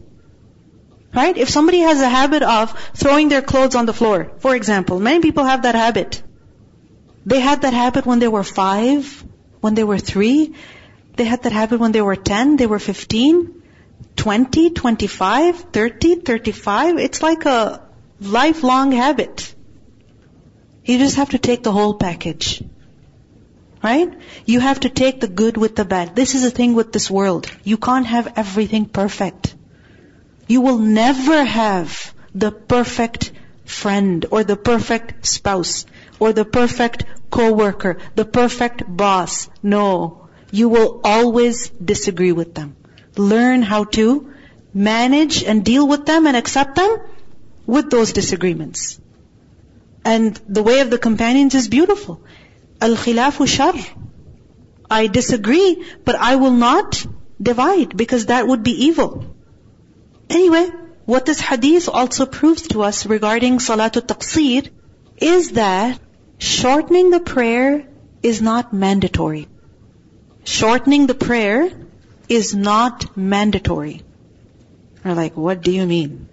Right? 1.15 1.39
If 1.39 1.49
somebody 1.49 1.79
has 1.79 2.03
a 2.03 2.15
habit 2.21 2.43
of 2.43 2.79
throwing 2.95 3.31
their 3.31 3.41
clothes 3.41 3.75
on 3.75 3.87
the 3.87 3.95
floor, 3.95 4.33
for 4.41 4.55
example, 4.55 5.01
many 5.01 5.21
people 5.21 5.45
have 5.45 5.63
that 5.63 5.75
habit. 5.75 6.23
They 7.29 7.41
had 7.41 7.61
that 7.63 7.75
habit 7.75 8.07
when 8.07 8.21
they 8.21 8.29
were 8.29 8.43
five, 8.43 9.23
when 9.61 9.75
they 9.75 9.85
were 9.85 9.99
three. 9.99 10.55
They 11.17 11.25
had 11.25 11.43
that 11.43 11.53
habit 11.53 11.79
when 11.79 11.93
they 11.93 12.01
were 12.01 12.17
10, 12.17 12.57
they 12.57 12.67
were 12.67 12.79
15, 12.79 13.63
20, 14.17 14.71
25, 14.71 15.57
30, 15.57 16.15
35. 16.15 16.99
It's 16.99 17.23
like 17.23 17.45
a 17.45 17.83
lifelong 18.19 18.93
habit. 18.93 19.55
You 20.87 20.97
just 20.97 21.17
have 21.17 21.31
to 21.31 21.39
take 21.39 21.63
the 21.63 21.73
whole 21.73 21.95
package. 21.95 22.63
Right? 23.83 24.09
You 24.47 24.61
have 24.61 24.81
to 24.81 24.89
take 24.89 25.21
the 25.21 25.29
good 25.29 25.59
with 25.59 25.77
the 25.77 25.85
bad. 25.85 26.17
This 26.17 26.35
is 26.35 26.43
the 26.43 26.51
thing 26.51 26.73
with 26.73 26.93
this 26.93 27.11
world. 27.11 27.47
You 27.63 27.77
can't 27.77 28.07
have 28.07 28.33
everything 28.37 28.87
perfect. 28.87 29.55
You 30.47 30.63
will 30.63 30.79
never 30.79 31.45
have 31.45 32.15
the 32.35 32.51
perfect 32.51 33.33
friend 33.67 34.25
or 34.31 34.45
the 34.45 34.57
perfect 34.57 35.27
spouse 35.27 35.85
or 36.19 36.33
the 36.33 36.45
perfect 36.45 37.05
co-worker, 37.31 37.99
the 38.15 38.25
perfect 38.25 38.83
boss. 38.87 39.49
No. 39.63 40.29
You 40.51 40.69
will 40.69 41.01
always 41.05 41.69
disagree 41.69 42.33
with 42.33 42.55
them. 42.55 42.77
Learn 43.17 43.63
how 43.63 43.85
to 43.85 44.33
manage 44.73 45.45
and 45.45 45.65
deal 45.65 45.87
with 45.87 46.07
them 46.07 46.27
and 46.27 46.37
accept 46.37 46.77
them 46.77 46.99
with 47.67 47.91
those 47.91 48.13
disagreements. 48.13 49.01
And 50.05 50.41
the 50.49 50.63
way 50.63 50.81
of 50.81 50.91
the 50.91 50.99
companions 50.99 51.55
is 51.55 51.69
beautiful. 51.69 52.23
Al-khilafu 52.81 53.47
shar. 53.47 53.75
I 54.91 55.07
disagree, 55.07 55.85
but 56.05 56.15
I 56.15 56.37
will 56.37 56.53
not 56.53 57.05
divide 57.41 57.97
because 57.97 58.27
that 58.27 58.47
would 58.47 58.63
be 58.63 58.87
evil. 58.87 59.25
Anyway, 60.31 60.71
what 61.05 61.27
this 61.27 61.41
hadith 61.41 61.89
also 61.89 62.27
proves 62.27 62.69
to 62.69 62.83
us 62.83 63.05
regarding 63.07 63.59
salatul 63.59 64.07
taqseer 64.13 64.71
is 65.19 65.53
that 65.53 66.01
shortening 66.39 67.11
the 67.11 67.21
prayer 67.21 67.87
is 68.23 68.41
not 68.41 68.73
mandatory. 68.73 69.49
Shortening 70.45 71.07
the 71.07 71.15
prayer 71.15 71.71
is 72.29 72.55
not 72.55 73.17
mandatory. 73.17 74.03
Are 75.05 75.15
like, 75.15 75.37
what 75.37 75.63
do 75.63 75.71
you 75.73 75.87
mean? 75.87 76.29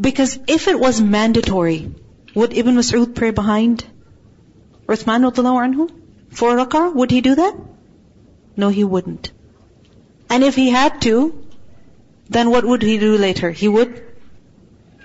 Because 0.00 0.38
if 0.46 0.68
it 0.68 0.78
was 0.78 1.00
mandatory, 1.00 1.94
would 2.34 2.52
Ibn 2.52 2.76
Mas'ud 2.76 3.14
pray 3.14 3.30
behind 3.30 3.84
Uthman 4.86 5.24
anhu? 5.32 5.90
Four 6.30 6.56
rak'ah, 6.56 6.94
would 6.94 7.10
he 7.10 7.20
do 7.20 7.34
that? 7.34 7.56
No, 8.56 8.68
he 8.68 8.84
wouldn't. 8.84 9.32
And 10.28 10.44
if 10.44 10.54
he 10.54 10.70
had 10.70 11.00
to, 11.02 11.46
then 12.28 12.50
what 12.50 12.64
would 12.64 12.82
he 12.82 12.98
do 12.98 13.16
later? 13.16 13.50
He 13.50 13.68
would, 13.68 14.04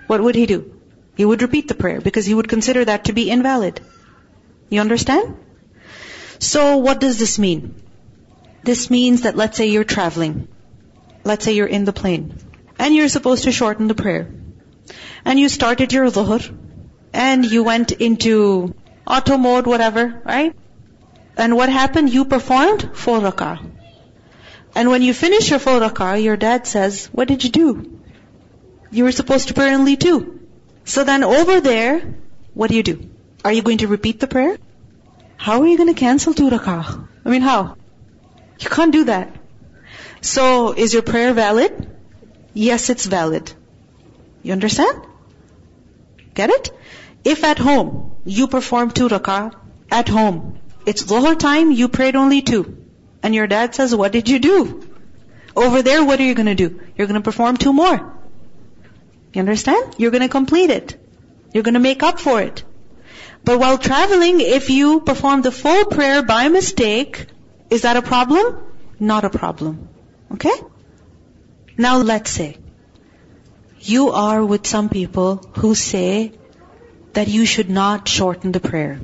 what 0.07 0.21
would 0.21 0.35
he 0.35 0.45
do? 0.45 0.80
He 1.15 1.25
would 1.25 1.41
repeat 1.41 1.67
the 1.67 1.75
prayer 1.75 2.01
because 2.01 2.25
he 2.25 2.33
would 2.33 2.47
consider 2.47 2.85
that 2.85 3.05
to 3.05 3.13
be 3.13 3.29
invalid. 3.29 3.81
You 4.69 4.81
understand? 4.81 5.37
So 6.39 6.77
what 6.77 6.99
does 6.99 7.19
this 7.19 7.37
mean? 7.37 7.75
This 8.63 8.89
means 8.89 9.21
that 9.21 9.35
let's 9.35 9.57
say 9.57 9.67
you're 9.67 9.83
traveling. 9.83 10.47
Let's 11.23 11.45
say 11.45 11.53
you're 11.53 11.67
in 11.67 11.85
the 11.85 11.93
plane. 11.93 12.37
And 12.79 12.95
you're 12.95 13.09
supposed 13.09 13.43
to 13.43 13.51
shorten 13.51 13.87
the 13.87 13.95
prayer. 13.95 14.33
And 15.25 15.39
you 15.39 15.49
started 15.49 15.93
your 15.93 16.09
dhuhr. 16.09 16.57
And 17.13 17.45
you 17.45 17.63
went 17.63 17.91
into 17.91 18.73
auto 19.05 19.37
mode, 19.37 19.67
whatever, 19.67 20.21
right? 20.25 20.55
And 21.37 21.55
what 21.55 21.69
happened? 21.69 22.09
You 22.09 22.25
performed 22.25 22.91
four 22.93 23.19
rak'ah. 23.19 23.59
And 24.73 24.89
when 24.89 25.01
you 25.01 25.13
finish 25.13 25.49
your 25.49 25.59
full 25.59 25.79
rak'ah, 25.79 26.23
your 26.23 26.37
dad 26.37 26.65
says, 26.65 27.07
what 27.11 27.27
did 27.27 27.43
you 27.43 27.49
do? 27.49 27.99
You 28.89 29.03
were 29.03 29.11
supposed 29.11 29.49
to 29.49 29.53
pray 29.53 29.73
only 29.73 29.97
two. 29.97 30.40
So 30.85 31.03
then 31.03 31.23
over 31.23 31.61
there, 31.61 32.15
what 32.53 32.69
do 32.69 32.75
you 32.75 32.83
do? 32.83 33.09
Are 33.43 33.51
you 33.51 33.61
going 33.61 33.79
to 33.79 33.87
repeat 33.87 34.19
the 34.19 34.27
prayer? 34.27 34.57
How 35.37 35.61
are 35.61 35.67
you 35.67 35.77
going 35.77 35.93
to 35.93 35.99
cancel 35.99 36.33
two 36.33 36.49
rak'ah? 36.49 37.07
I 37.25 37.29
mean, 37.29 37.41
how? 37.41 37.75
You 38.59 38.69
can't 38.69 38.91
do 38.91 39.05
that. 39.05 39.35
So, 40.21 40.73
is 40.73 40.93
your 40.93 41.01
prayer 41.01 41.33
valid? 41.33 41.89
Yes, 42.53 42.89
it's 42.89 43.05
valid. 43.05 43.51
You 44.43 44.53
understand? 44.53 45.07
Get 46.35 46.49
it? 46.49 46.71
If 47.23 47.43
at 47.43 47.57
home, 47.57 48.15
you 48.25 48.47
perform 48.47 48.91
two 48.91 49.07
rak'ah, 49.07 49.53
at 49.89 50.07
home, 50.07 50.59
it's 50.85 51.03
dhuhr 51.03 51.37
time, 51.37 51.71
you 51.71 51.87
prayed 51.87 52.15
only 52.15 52.41
two. 52.41 52.85
And 53.23 53.35
your 53.35 53.47
dad 53.47 53.75
says, 53.75 53.95
what 53.95 54.11
did 54.11 54.29
you 54.29 54.39
do? 54.39 54.87
Over 55.55 55.81
there, 55.81 56.03
what 56.03 56.19
are 56.19 56.23
you 56.23 56.33
gonna 56.33 56.55
do? 56.55 56.79
You're 56.95 57.07
gonna 57.07 57.21
perform 57.21 57.57
two 57.57 57.73
more. 57.73 58.20
You 59.33 59.39
understand? 59.39 59.95
You're 59.97 60.11
gonna 60.11 60.29
complete 60.29 60.69
it. 60.69 60.97
You're 61.53 61.63
gonna 61.63 61.79
make 61.79 62.03
up 62.03 62.19
for 62.19 62.41
it. 62.41 62.63
But 63.43 63.59
while 63.59 63.77
traveling, 63.77 64.41
if 64.41 64.69
you 64.69 65.01
perform 65.01 65.41
the 65.41 65.51
full 65.51 65.85
prayer 65.85 66.21
by 66.21 66.47
mistake, 66.49 67.25
is 67.69 67.83
that 67.83 67.97
a 67.97 68.01
problem? 68.01 68.57
Not 68.99 69.25
a 69.25 69.29
problem. 69.29 69.89
Okay? 70.33 70.53
Now 71.77 71.97
let's 71.97 72.29
say, 72.29 72.57
you 73.79 74.09
are 74.09 74.45
with 74.45 74.67
some 74.67 74.89
people 74.89 75.37
who 75.57 75.73
say 75.75 76.33
that 77.13 77.27
you 77.27 77.45
should 77.45 77.69
not 77.69 78.07
shorten 78.07 78.51
the 78.51 78.59
prayer. 78.59 78.99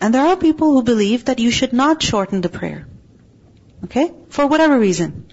And 0.00 0.14
there 0.14 0.26
are 0.26 0.36
people 0.36 0.72
who 0.72 0.82
believe 0.82 1.26
that 1.26 1.38
you 1.38 1.50
should 1.50 1.72
not 1.72 2.02
shorten 2.02 2.40
the 2.40 2.48
prayer. 2.48 2.86
Okay? 3.84 4.10
For 4.30 4.46
whatever 4.46 4.78
reason. 4.78 5.26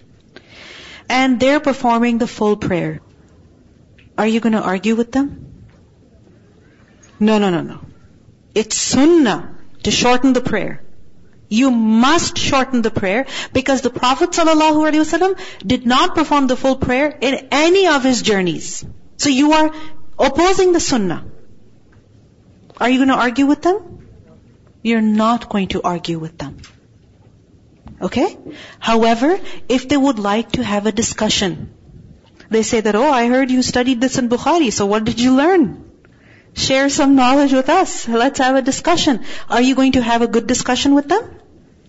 And 1.09 1.39
they're 1.39 1.59
performing 1.59 2.19
the 2.19 2.27
full 2.27 2.55
prayer. 2.55 3.01
Are 4.17 4.27
you 4.27 4.39
going 4.39 4.53
to 4.53 4.61
argue 4.61 4.95
with 4.95 5.11
them? 5.11 5.65
No, 7.19 7.37
no, 7.37 7.49
no, 7.49 7.61
no. 7.61 7.79
It's 8.55 8.77
sunnah 8.77 9.57
to 9.83 9.91
shorten 9.91 10.33
the 10.33 10.41
prayer. 10.41 10.83
You 11.49 11.71
must 11.71 12.37
shorten 12.37 12.83
the 12.83 12.91
prayer 12.91 13.25
because 13.53 13.81
the 13.81 13.89
Prophet 13.89 14.31
ﷺ 14.31 15.39
did 15.65 15.85
not 15.85 16.15
perform 16.15 16.47
the 16.47 16.55
full 16.55 16.75
prayer 16.75 17.17
in 17.19 17.47
any 17.51 17.87
of 17.87 18.03
his 18.03 18.21
journeys. 18.21 18.85
So 19.17 19.29
you 19.29 19.53
are 19.53 19.73
opposing 20.17 20.73
the 20.73 20.79
sunnah. 20.79 21.25
Are 22.79 22.89
you 22.89 22.99
going 22.99 23.09
to 23.09 23.15
argue 23.15 23.47
with 23.47 23.63
them? 23.63 24.07
You're 24.83 25.01
not 25.01 25.49
going 25.49 25.69
to 25.69 25.81
argue 25.81 26.19
with 26.19 26.37
them. 26.37 26.57
Okay? 28.01 28.37
However, 28.79 29.39
if 29.67 29.87
they 29.89 29.97
would 29.97 30.19
like 30.19 30.53
to 30.53 30.63
have 30.63 30.85
a 30.85 30.91
discussion, 30.91 31.73
they 32.49 32.63
say 32.63 32.81
that, 32.81 32.95
oh, 32.95 33.11
I 33.11 33.27
heard 33.27 33.51
you 33.51 33.61
studied 33.61 34.01
this 34.01 34.17
in 34.17 34.29
Bukhari, 34.29 34.71
so 34.71 34.85
what 34.85 35.03
did 35.03 35.19
you 35.19 35.35
learn? 35.35 35.85
Share 36.53 36.89
some 36.89 37.15
knowledge 37.15 37.53
with 37.53 37.69
us. 37.69 38.07
Let's 38.07 38.39
have 38.39 38.55
a 38.55 38.61
discussion. 38.61 39.21
Are 39.49 39.61
you 39.61 39.75
going 39.75 39.93
to 39.93 40.01
have 40.01 40.21
a 40.21 40.27
good 40.27 40.47
discussion 40.47 40.95
with 40.95 41.07
them? 41.07 41.29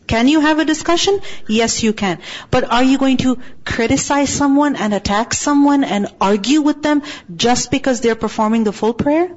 Can 0.07 0.27
you 0.29 0.41
have 0.41 0.59
a 0.59 0.65
discussion? 0.65 1.21
Yes, 1.49 1.83
you 1.83 1.93
can. 1.93 2.19
But 2.51 2.65
are 2.65 2.83
you 2.83 2.99
going 2.99 3.19
to 3.19 3.39
criticize 3.65 4.29
someone 4.29 4.77
and 4.77 4.93
attack 4.93 5.33
someone 5.33 5.85
and 5.85 6.09
argue 6.21 6.63
with 6.63 6.83
them 6.83 7.03
just 7.35 7.71
because 7.71 8.01
they're 8.01 8.17
performing 8.17 8.65
the 8.65 8.73
full 8.73 8.93
prayer? 8.93 9.31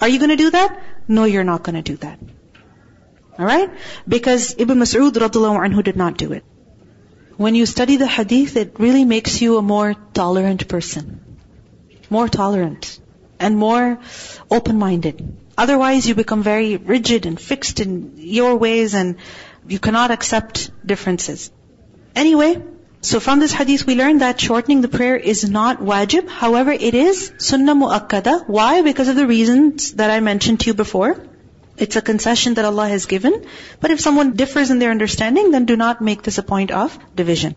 Are 0.00 0.08
you 0.08 0.18
going 0.18 0.30
to 0.30 0.36
do 0.36 0.50
that? 0.50 0.80
No, 1.08 1.24
you're 1.24 1.44
not 1.44 1.64
going 1.64 1.74
to 1.74 1.82
do 1.82 1.96
that. 1.98 2.20
Alright? 3.38 3.70
Because 4.06 4.54
Ibn 4.58 4.78
Mas'ud 4.78 5.12
radiallahu 5.12 5.60
anhu 5.66 5.82
did 5.82 5.96
not 5.96 6.16
do 6.16 6.32
it. 6.32 6.44
When 7.36 7.54
you 7.54 7.66
study 7.66 7.96
the 7.96 8.06
hadith, 8.06 8.56
it 8.56 8.78
really 8.78 9.04
makes 9.04 9.40
you 9.40 9.56
a 9.56 9.62
more 9.62 9.94
tolerant 10.12 10.68
person. 10.68 11.38
More 12.10 12.28
tolerant. 12.28 12.98
And 13.38 13.56
more 13.56 13.98
open-minded. 14.50 15.36
Otherwise 15.56 16.06
you 16.06 16.14
become 16.14 16.42
very 16.42 16.76
rigid 16.76 17.24
and 17.26 17.40
fixed 17.40 17.80
in 17.80 18.14
your 18.16 18.56
ways 18.56 18.94
and 18.94 19.16
You 19.70 19.78
cannot 19.78 20.10
accept 20.10 20.70
differences. 20.84 21.50
Anyway, 22.14 22.62
so 23.02 23.20
from 23.20 23.40
this 23.40 23.52
hadith 23.52 23.86
we 23.86 23.94
learn 23.94 24.18
that 24.18 24.40
shortening 24.40 24.80
the 24.80 24.88
prayer 24.88 25.16
is 25.16 25.48
not 25.48 25.78
wajib. 25.78 26.28
However, 26.28 26.72
it 26.72 26.94
is 26.94 27.32
sunnah 27.38 27.74
mu'akkada. 27.74 28.48
Why? 28.48 28.82
Because 28.82 29.08
of 29.08 29.16
the 29.16 29.26
reasons 29.26 29.92
that 29.92 30.10
I 30.10 30.20
mentioned 30.20 30.60
to 30.60 30.66
you 30.68 30.74
before. 30.74 31.12
It's 31.80 31.96
a 31.96 32.02
concession 32.02 32.54
that 32.54 32.64
Allah 32.64 32.88
has 32.88 33.06
given. 33.06 33.46
But 33.80 33.90
if 33.90 34.00
someone 34.00 34.32
differs 34.32 34.70
in 34.70 34.78
their 34.78 34.90
understanding, 34.90 35.50
then 35.50 35.64
do 35.64 35.76
not 35.76 36.00
make 36.00 36.22
this 36.22 36.38
a 36.38 36.42
point 36.42 36.70
of 36.70 36.96
division. 37.16 37.56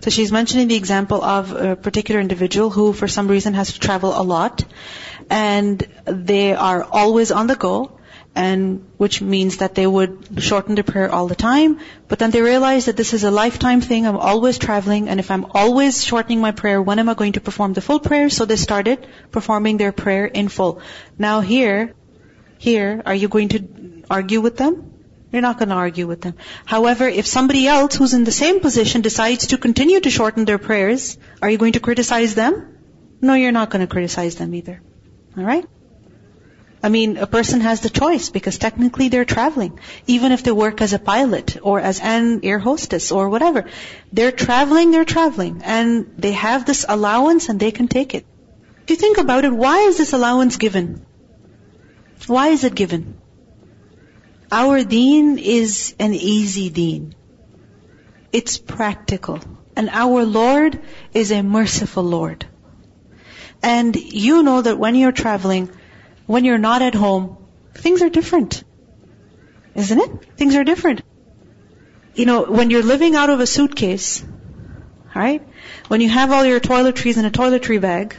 So 0.00 0.10
she's 0.10 0.30
mentioning 0.32 0.68
the 0.68 0.76
example 0.76 1.24
of 1.24 1.52
a 1.52 1.76
particular 1.76 2.20
individual 2.20 2.70
who 2.70 2.92
for 2.92 3.08
some 3.08 3.28
reason 3.28 3.54
has 3.54 3.72
to 3.72 3.80
travel 3.80 4.20
a 4.20 4.24
lot 4.30 4.64
and 5.30 5.86
they 6.04 6.54
are 6.54 6.84
always 6.84 7.30
on 7.32 7.46
the 7.46 7.56
go 7.56 7.98
and 8.34 8.84
which 8.96 9.22
means 9.22 9.58
that 9.58 9.74
they 9.74 9.86
would 9.86 10.42
shorten 10.42 10.74
their 10.74 10.84
prayer 10.84 11.10
all 11.10 11.28
the 11.28 11.34
time. 11.34 11.78
But 12.08 12.18
then 12.18 12.32
they 12.32 12.42
realize 12.42 12.86
that 12.86 12.96
this 12.96 13.14
is 13.14 13.24
a 13.24 13.30
lifetime 13.30 13.80
thing. 13.80 14.06
I'm 14.06 14.16
always 14.16 14.58
traveling, 14.58 15.08
and 15.08 15.20
if 15.20 15.30
I'm 15.30 15.46
always 15.52 16.04
shortening 16.04 16.40
my 16.40 16.50
prayer, 16.50 16.82
when 16.82 16.98
am 16.98 17.08
I 17.08 17.14
going 17.14 17.34
to 17.34 17.40
perform 17.40 17.74
the 17.74 17.80
full 17.80 18.00
prayer? 18.00 18.28
So 18.30 18.44
they 18.44 18.56
started 18.56 19.06
performing 19.30 19.76
their 19.76 19.92
prayer 19.92 20.26
in 20.26 20.48
full. 20.48 20.80
Now 21.16 21.40
here, 21.40 21.94
here, 22.58 23.02
are 23.04 23.14
you 23.14 23.28
going 23.28 23.48
to 23.50 24.04
argue 24.10 24.40
with 24.40 24.56
them? 24.56 24.92
You're 25.32 25.42
not 25.42 25.58
going 25.58 25.70
to 25.70 25.74
argue 25.74 26.06
with 26.06 26.20
them. 26.20 26.34
However, 26.64 27.08
if 27.08 27.26
somebody 27.26 27.66
else 27.66 27.96
who's 27.96 28.14
in 28.14 28.22
the 28.24 28.30
same 28.30 28.60
position 28.60 29.02
decides 29.02 29.48
to 29.48 29.58
continue 29.58 29.98
to 30.00 30.10
shorten 30.10 30.44
their 30.44 30.58
prayers, 30.58 31.18
are 31.42 31.50
you 31.50 31.58
going 31.58 31.72
to 31.72 31.80
criticize 31.80 32.36
them? 32.36 32.78
No, 33.20 33.34
you're 33.34 33.52
not 33.52 33.70
going 33.70 33.80
to 33.80 33.88
criticize 33.88 34.36
them 34.36 34.54
either. 34.54 34.80
Alright? 35.36 35.66
I 36.84 36.90
mean, 36.90 37.16
a 37.16 37.26
person 37.26 37.62
has 37.62 37.80
the 37.80 37.88
choice 37.88 38.28
because 38.28 38.58
technically 38.58 39.08
they're 39.08 39.24
traveling. 39.24 39.80
Even 40.06 40.32
if 40.32 40.42
they 40.42 40.52
work 40.52 40.82
as 40.82 40.92
a 40.92 40.98
pilot 40.98 41.56
or 41.62 41.80
as 41.80 41.98
an 41.98 42.40
air 42.44 42.58
hostess 42.58 43.10
or 43.10 43.30
whatever. 43.30 43.64
They're 44.12 44.30
traveling, 44.30 44.90
they're 44.90 45.06
traveling. 45.06 45.62
And 45.64 46.14
they 46.18 46.32
have 46.32 46.66
this 46.66 46.84
allowance 46.86 47.48
and 47.48 47.58
they 47.58 47.70
can 47.70 47.88
take 47.88 48.14
it. 48.14 48.26
If 48.82 48.90
you 48.90 48.96
think 48.96 49.16
about 49.16 49.46
it, 49.46 49.52
why 49.52 49.78
is 49.88 49.96
this 49.96 50.12
allowance 50.12 50.58
given? 50.58 51.06
Why 52.26 52.48
is 52.48 52.64
it 52.64 52.74
given? 52.74 53.18
Our 54.50 54.84
deen 54.84 55.38
is 55.38 55.94
an 55.98 56.14
easy 56.14 56.70
deen. 56.70 57.14
It's 58.32 58.58
practical. 58.58 59.40
And 59.76 59.90
our 59.90 60.24
Lord 60.24 60.80
is 61.12 61.32
a 61.32 61.42
merciful 61.42 62.04
Lord. 62.04 62.46
And 63.62 63.96
you 63.96 64.42
know 64.42 64.62
that 64.62 64.78
when 64.78 64.94
you're 64.94 65.12
traveling, 65.12 65.70
when 66.26 66.44
you're 66.44 66.58
not 66.58 66.82
at 66.82 66.94
home, 66.94 67.38
things 67.74 68.02
are 68.02 68.10
different. 68.10 68.62
Isn't 69.74 69.98
it? 69.98 70.36
Things 70.36 70.54
are 70.54 70.64
different. 70.64 71.02
You 72.14 72.26
know, 72.26 72.44
when 72.44 72.70
you're 72.70 72.82
living 72.82 73.16
out 73.16 73.30
of 73.30 73.40
a 73.40 73.46
suitcase, 73.46 74.24
right? 75.14 75.42
When 75.88 76.00
you 76.00 76.08
have 76.08 76.30
all 76.30 76.44
your 76.44 76.60
toiletries 76.60 77.16
in 77.16 77.24
a 77.24 77.30
toiletry 77.30 77.80
bag, 77.80 78.16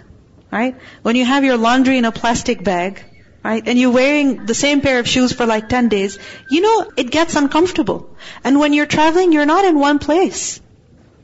right? 0.51 0.75
When 1.01 1.15
you 1.15 1.25
have 1.25 1.45
your 1.45 1.57
laundry 1.57 1.97
in 1.97 2.05
a 2.05 2.11
plastic 2.11 2.63
bag, 2.63 3.03
right? 3.45 3.67
And 3.67 3.79
you're 3.79 3.91
wearing 3.91 4.47
the 4.47 4.55
same 4.55 4.81
pair 4.81 4.99
of 4.99 5.07
shoes 5.07 5.31
for 5.39 5.45
like 5.45 5.69
10 5.69 5.89
days, 5.89 6.17
you 6.49 6.61
know, 6.61 6.91
it 6.97 7.11
gets 7.11 7.35
uncomfortable. 7.35 8.09
And 8.43 8.59
when 8.59 8.73
you're 8.73 8.87
traveling, 8.93 9.33
you're 9.33 9.45
not 9.45 9.65
in 9.65 9.77
one 9.79 9.99
place. 9.99 10.59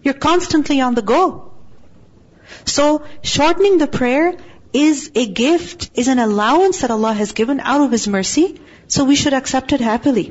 You're 0.04 0.20
constantly 0.26 0.82
on 0.82 0.94
the 0.94 1.02
go. 1.02 1.54
So, 2.66 2.86
shortening 3.24 3.80
the 3.80 3.88
prayer 3.88 4.36
is 4.72 5.10
a 5.16 5.26
gift, 5.26 5.90
is 5.96 6.08
an 6.10 6.20
allowance 6.20 6.82
that 6.82 6.92
Allah 6.92 7.14
has 7.14 7.32
given 7.32 7.60
out 7.60 7.82
of 7.82 7.92
His 7.92 8.08
mercy, 8.08 8.62
so 8.88 9.06
we 9.06 9.16
should 9.16 9.34
accept 9.34 9.74
it 9.74 9.82
happily. 9.82 10.28